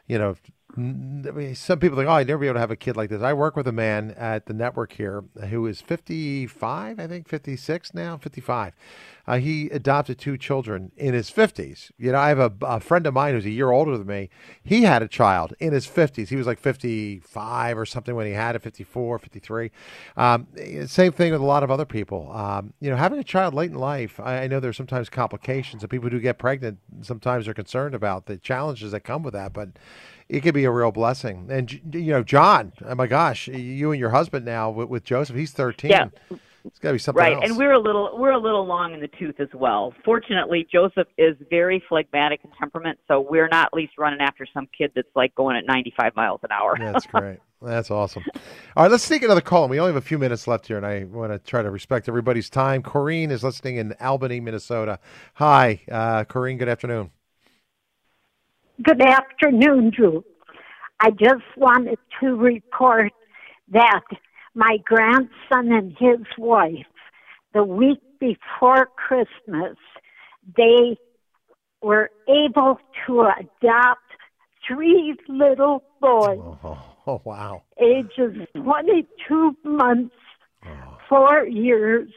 [0.07, 0.37] you know,
[0.77, 3.23] some people think, oh, I'd never be able to have a kid like this.
[3.23, 7.95] I work with a man at the network here who is 55, I think, 56
[7.95, 8.75] now, 55.
[9.27, 11.91] Uh, he adopted two children in his 50s.
[11.99, 14.29] You know, I have a, a friend of mine who's a year older than me.
[14.63, 16.29] He had a child in his 50s.
[16.29, 19.71] He was like 55 or something when he had it, 54, 53.
[20.17, 20.47] Um,
[20.87, 22.31] same thing with a lot of other people.
[22.33, 25.83] Um, you know, having a child late in life, I, I know there's sometimes complications,
[25.83, 29.55] and people who get pregnant sometimes are concerned about the challenges that come with that,
[29.55, 29.71] but
[30.29, 31.49] it could be a real blessing.
[31.51, 35.37] And, you know, John, oh my gosh, you and your husband now with, with Joseph,
[35.37, 35.91] he's 13.
[35.91, 36.09] Yeah.
[36.67, 37.45] It's got to be something right, else.
[37.45, 39.95] and we're a little we're a little long in the tooth as well.
[40.05, 44.69] Fortunately, Joseph is very phlegmatic in temperament, so we're not at least running after some
[44.77, 46.77] kid that's like going at 95 miles an hour.
[46.77, 47.39] That's great.
[47.63, 48.25] That's awesome.
[48.77, 49.65] All right, let's sneak another call.
[49.65, 49.71] in.
[49.71, 52.09] We only have a few minutes left here, and I want to try to respect
[52.09, 52.83] everybody's time.
[52.83, 54.99] Corrine is listening in Albany, Minnesota.
[55.35, 56.59] Hi, uh, Corrine.
[56.59, 57.11] Good afternoon.
[58.83, 60.23] Good afternoon, Drew.
[61.01, 63.13] I just wanted to report
[63.73, 64.03] that
[64.55, 66.87] my grandson and his wife,
[67.55, 69.77] the week before Christmas,
[70.57, 70.99] they
[71.83, 74.01] were able to adopt
[74.69, 77.63] three little boys, Oh, oh wow.
[77.81, 80.15] ages 22 months,
[80.67, 80.99] oh.
[81.09, 82.09] four years,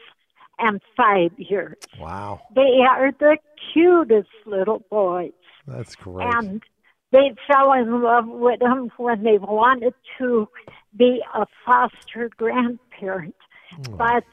[0.58, 1.76] and five years.
[1.98, 2.40] Wow.
[2.54, 3.38] They are the
[3.72, 5.32] cutest little boys
[5.66, 6.26] That's great.
[6.34, 6.62] and
[7.12, 10.48] they fell in love with him when they wanted to
[10.96, 13.34] be a foster grandparent.
[13.86, 13.96] Hmm.
[13.96, 14.24] But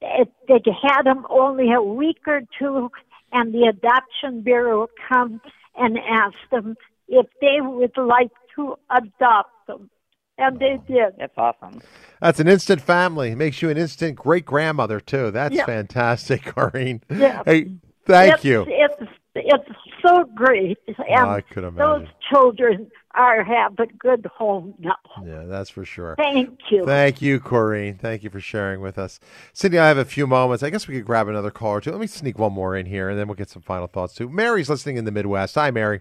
[0.00, 2.90] it, they had him only a week or two,
[3.32, 5.40] and the adoption bureau come
[5.76, 6.76] and asked them
[7.08, 9.90] if they would like to adopt them,
[10.38, 11.14] and they did.
[11.18, 11.80] That's awesome.
[12.20, 13.32] That's an instant family.
[13.32, 15.30] It makes you an instant great grandmother, too.
[15.30, 15.66] That's Yeah.
[15.66, 17.02] fantastic, Corrine.
[17.10, 17.42] Yeah.
[17.44, 17.72] Hey,
[18.06, 18.64] thank It's- you.
[18.68, 19.68] It's it's
[20.04, 20.96] so great, and
[21.30, 24.96] I could those children are have a good home now.
[25.24, 26.14] Yeah, that's for sure.
[26.16, 26.84] Thank you.
[26.84, 27.98] Thank you, Corrine.
[27.98, 29.20] Thank you for sharing with us.
[29.52, 30.62] Cindy, I have a few moments.
[30.62, 31.90] I guess we could grab another call or two.
[31.92, 34.28] Let me sneak one more in here, and then we'll get some final thoughts, too.
[34.28, 35.54] Mary's listening in the Midwest.
[35.54, 36.00] Hi, Mary.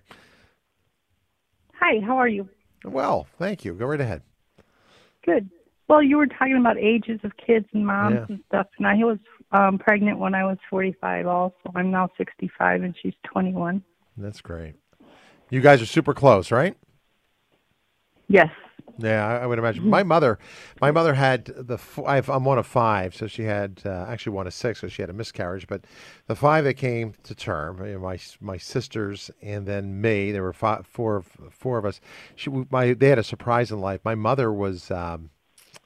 [1.80, 2.49] Hi, how are you?
[2.84, 3.74] Well, thank you.
[3.74, 4.22] Go right ahead.
[5.26, 5.49] Good.
[5.88, 8.26] Well, you were talking about ages of kids and moms Yeah.
[8.30, 9.20] and stuff, and I was
[9.51, 11.56] um, pregnant when I was 45 also.
[11.76, 13.84] I'm now 65 and she's 21.
[14.18, 14.76] That's great.
[15.49, 16.76] You guys are super close, right?
[18.28, 18.49] Yes.
[18.97, 19.89] Yeah, I, I would imagine.
[19.89, 20.38] My mother,
[20.80, 21.80] my mother had the.
[22.05, 25.01] I've, I'm one of five, so she had uh, actually one of six, so she
[25.01, 25.66] had a miscarriage.
[25.68, 25.86] But
[26.28, 30.43] the five that came to term, you know, my my sisters and then me, there
[30.43, 32.01] were five, four, of- four of us.
[32.36, 34.01] She, my, they had a surprise in life.
[34.03, 35.32] My mother was, um,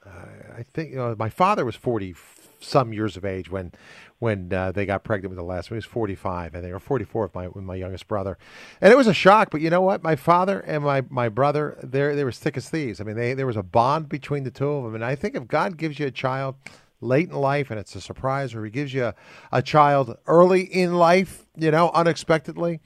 [0.04, 2.14] uh, I think, you know, my father was forty
[2.60, 3.72] some years of age when
[4.18, 5.76] when uh, they got pregnant with the last one.
[5.76, 8.36] He was 45, I think, or 44 with my with my youngest brother,
[8.80, 9.50] and it was a shock.
[9.50, 10.02] But you know what?
[10.02, 13.00] My father and my my brother, they they were thick as thieves.
[13.00, 15.34] I mean, they there was a bond between the two of them, and I think
[15.34, 16.56] if God gives you a child
[17.00, 19.14] late in life and it's a surprise, or He gives you a,
[19.52, 22.80] a child early in life, you know, unexpectedly.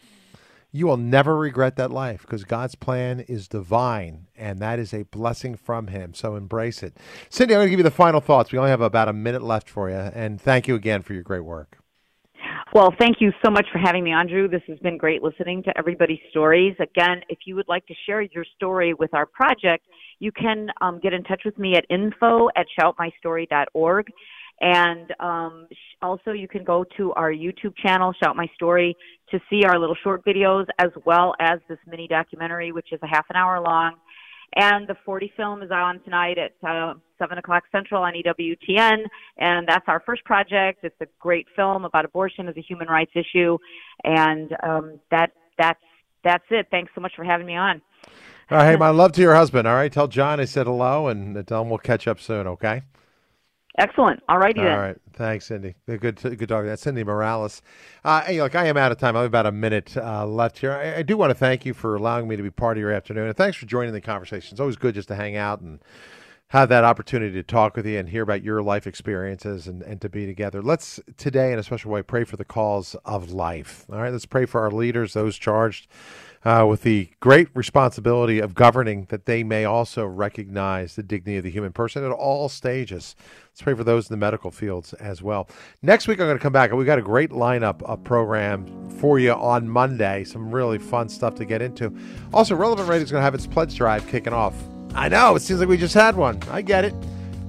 [0.72, 5.02] You will never regret that life because God's plan is divine and that is a
[5.04, 6.14] blessing from Him.
[6.14, 6.96] So embrace it.
[7.28, 8.50] Cindy, I'm going to give you the final thoughts.
[8.50, 9.96] We only have about a minute left for you.
[9.96, 11.78] And thank you again for your great work.
[12.74, 14.48] Well, thank you so much for having me on, Drew.
[14.48, 16.74] This has been great listening to everybody's stories.
[16.80, 19.84] Again, if you would like to share your story with our project,
[20.20, 24.06] you can um, get in touch with me at info at shoutmystory.org.
[24.62, 25.66] And um,
[26.02, 28.96] also, you can go to our YouTube channel, Shout My Story,
[29.32, 33.08] to see our little short videos as well as this mini documentary, which is a
[33.08, 33.96] half an hour long.
[34.54, 38.98] And the 40 film is on tonight at uh, 7 o'clock Central on EWTN.
[39.38, 40.84] And that's our first project.
[40.84, 43.58] It's a great film about abortion as a human rights issue.
[44.04, 45.80] And um, that that's
[46.22, 46.68] that's it.
[46.70, 47.82] Thanks so much for having me on.
[48.50, 49.66] All right, hey, my love to your husband.
[49.66, 52.46] All right, tell John I said hello, and tell him we'll catch up soon.
[52.46, 52.82] Okay.
[53.78, 54.22] Excellent.
[54.28, 54.78] All righty All then.
[54.78, 54.96] right.
[55.14, 55.74] Thanks, Cindy.
[55.86, 56.64] Good, good talk.
[56.64, 57.62] That's Cindy Morales.
[58.04, 59.16] Uh, hey, look, I am out of time.
[59.16, 60.72] I have about a minute uh, left here.
[60.72, 62.92] I, I, do want to thank you for allowing me to be part of your
[62.92, 64.54] afternoon, and thanks for joining the conversation.
[64.54, 65.80] It's always good just to hang out and
[66.48, 70.02] have that opportunity to talk with you and hear about your life experiences and, and
[70.02, 70.60] to be together.
[70.60, 73.86] Let's today, in a special way, pray for the cause of life.
[73.90, 75.88] All right, let's pray for our leaders, those charged
[76.44, 81.44] uh, with the great responsibility of governing, that they may also recognize the dignity of
[81.44, 83.14] the human person at all stages.
[83.50, 85.48] Let's pray for those in the medical fields as well.
[85.82, 86.70] Next week, I'm going to come back.
[86.70, 90.24] And we've got a great lineup of programs for you on Monday.
[90.24, 91.96] Some really fun stuff to get into.
[92.32, 94.54] Also, Relevant Radio is going to have its pledge drive kicking off.
[94.94, 96.40] I know, it seems like we just had one.
[96.50, 96.94] I get it.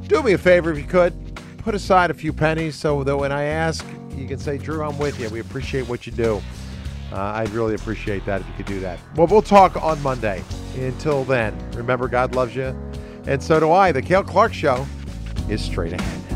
[0.08, 1.14] Do me a favor if you could.
[1.58, 3.86] Put aside a few pennies so that when I ask,
[4.16, 5.30] you can say, Drew, I'm with you.
[5.30, 6.42] We appreciate what you do.
[7.14, 9.00] Uh, I'd really appreciate that if you could do that.
[9.16, 10.44] Well, we'll talk on Monday.
[10.76, 12.76] Until then, remember, God loves you,
[13.28, 13.92] and so do I.
[13.92, 14.88] The Cale Clarke Show
[15.48, 16.33] is straight ahead.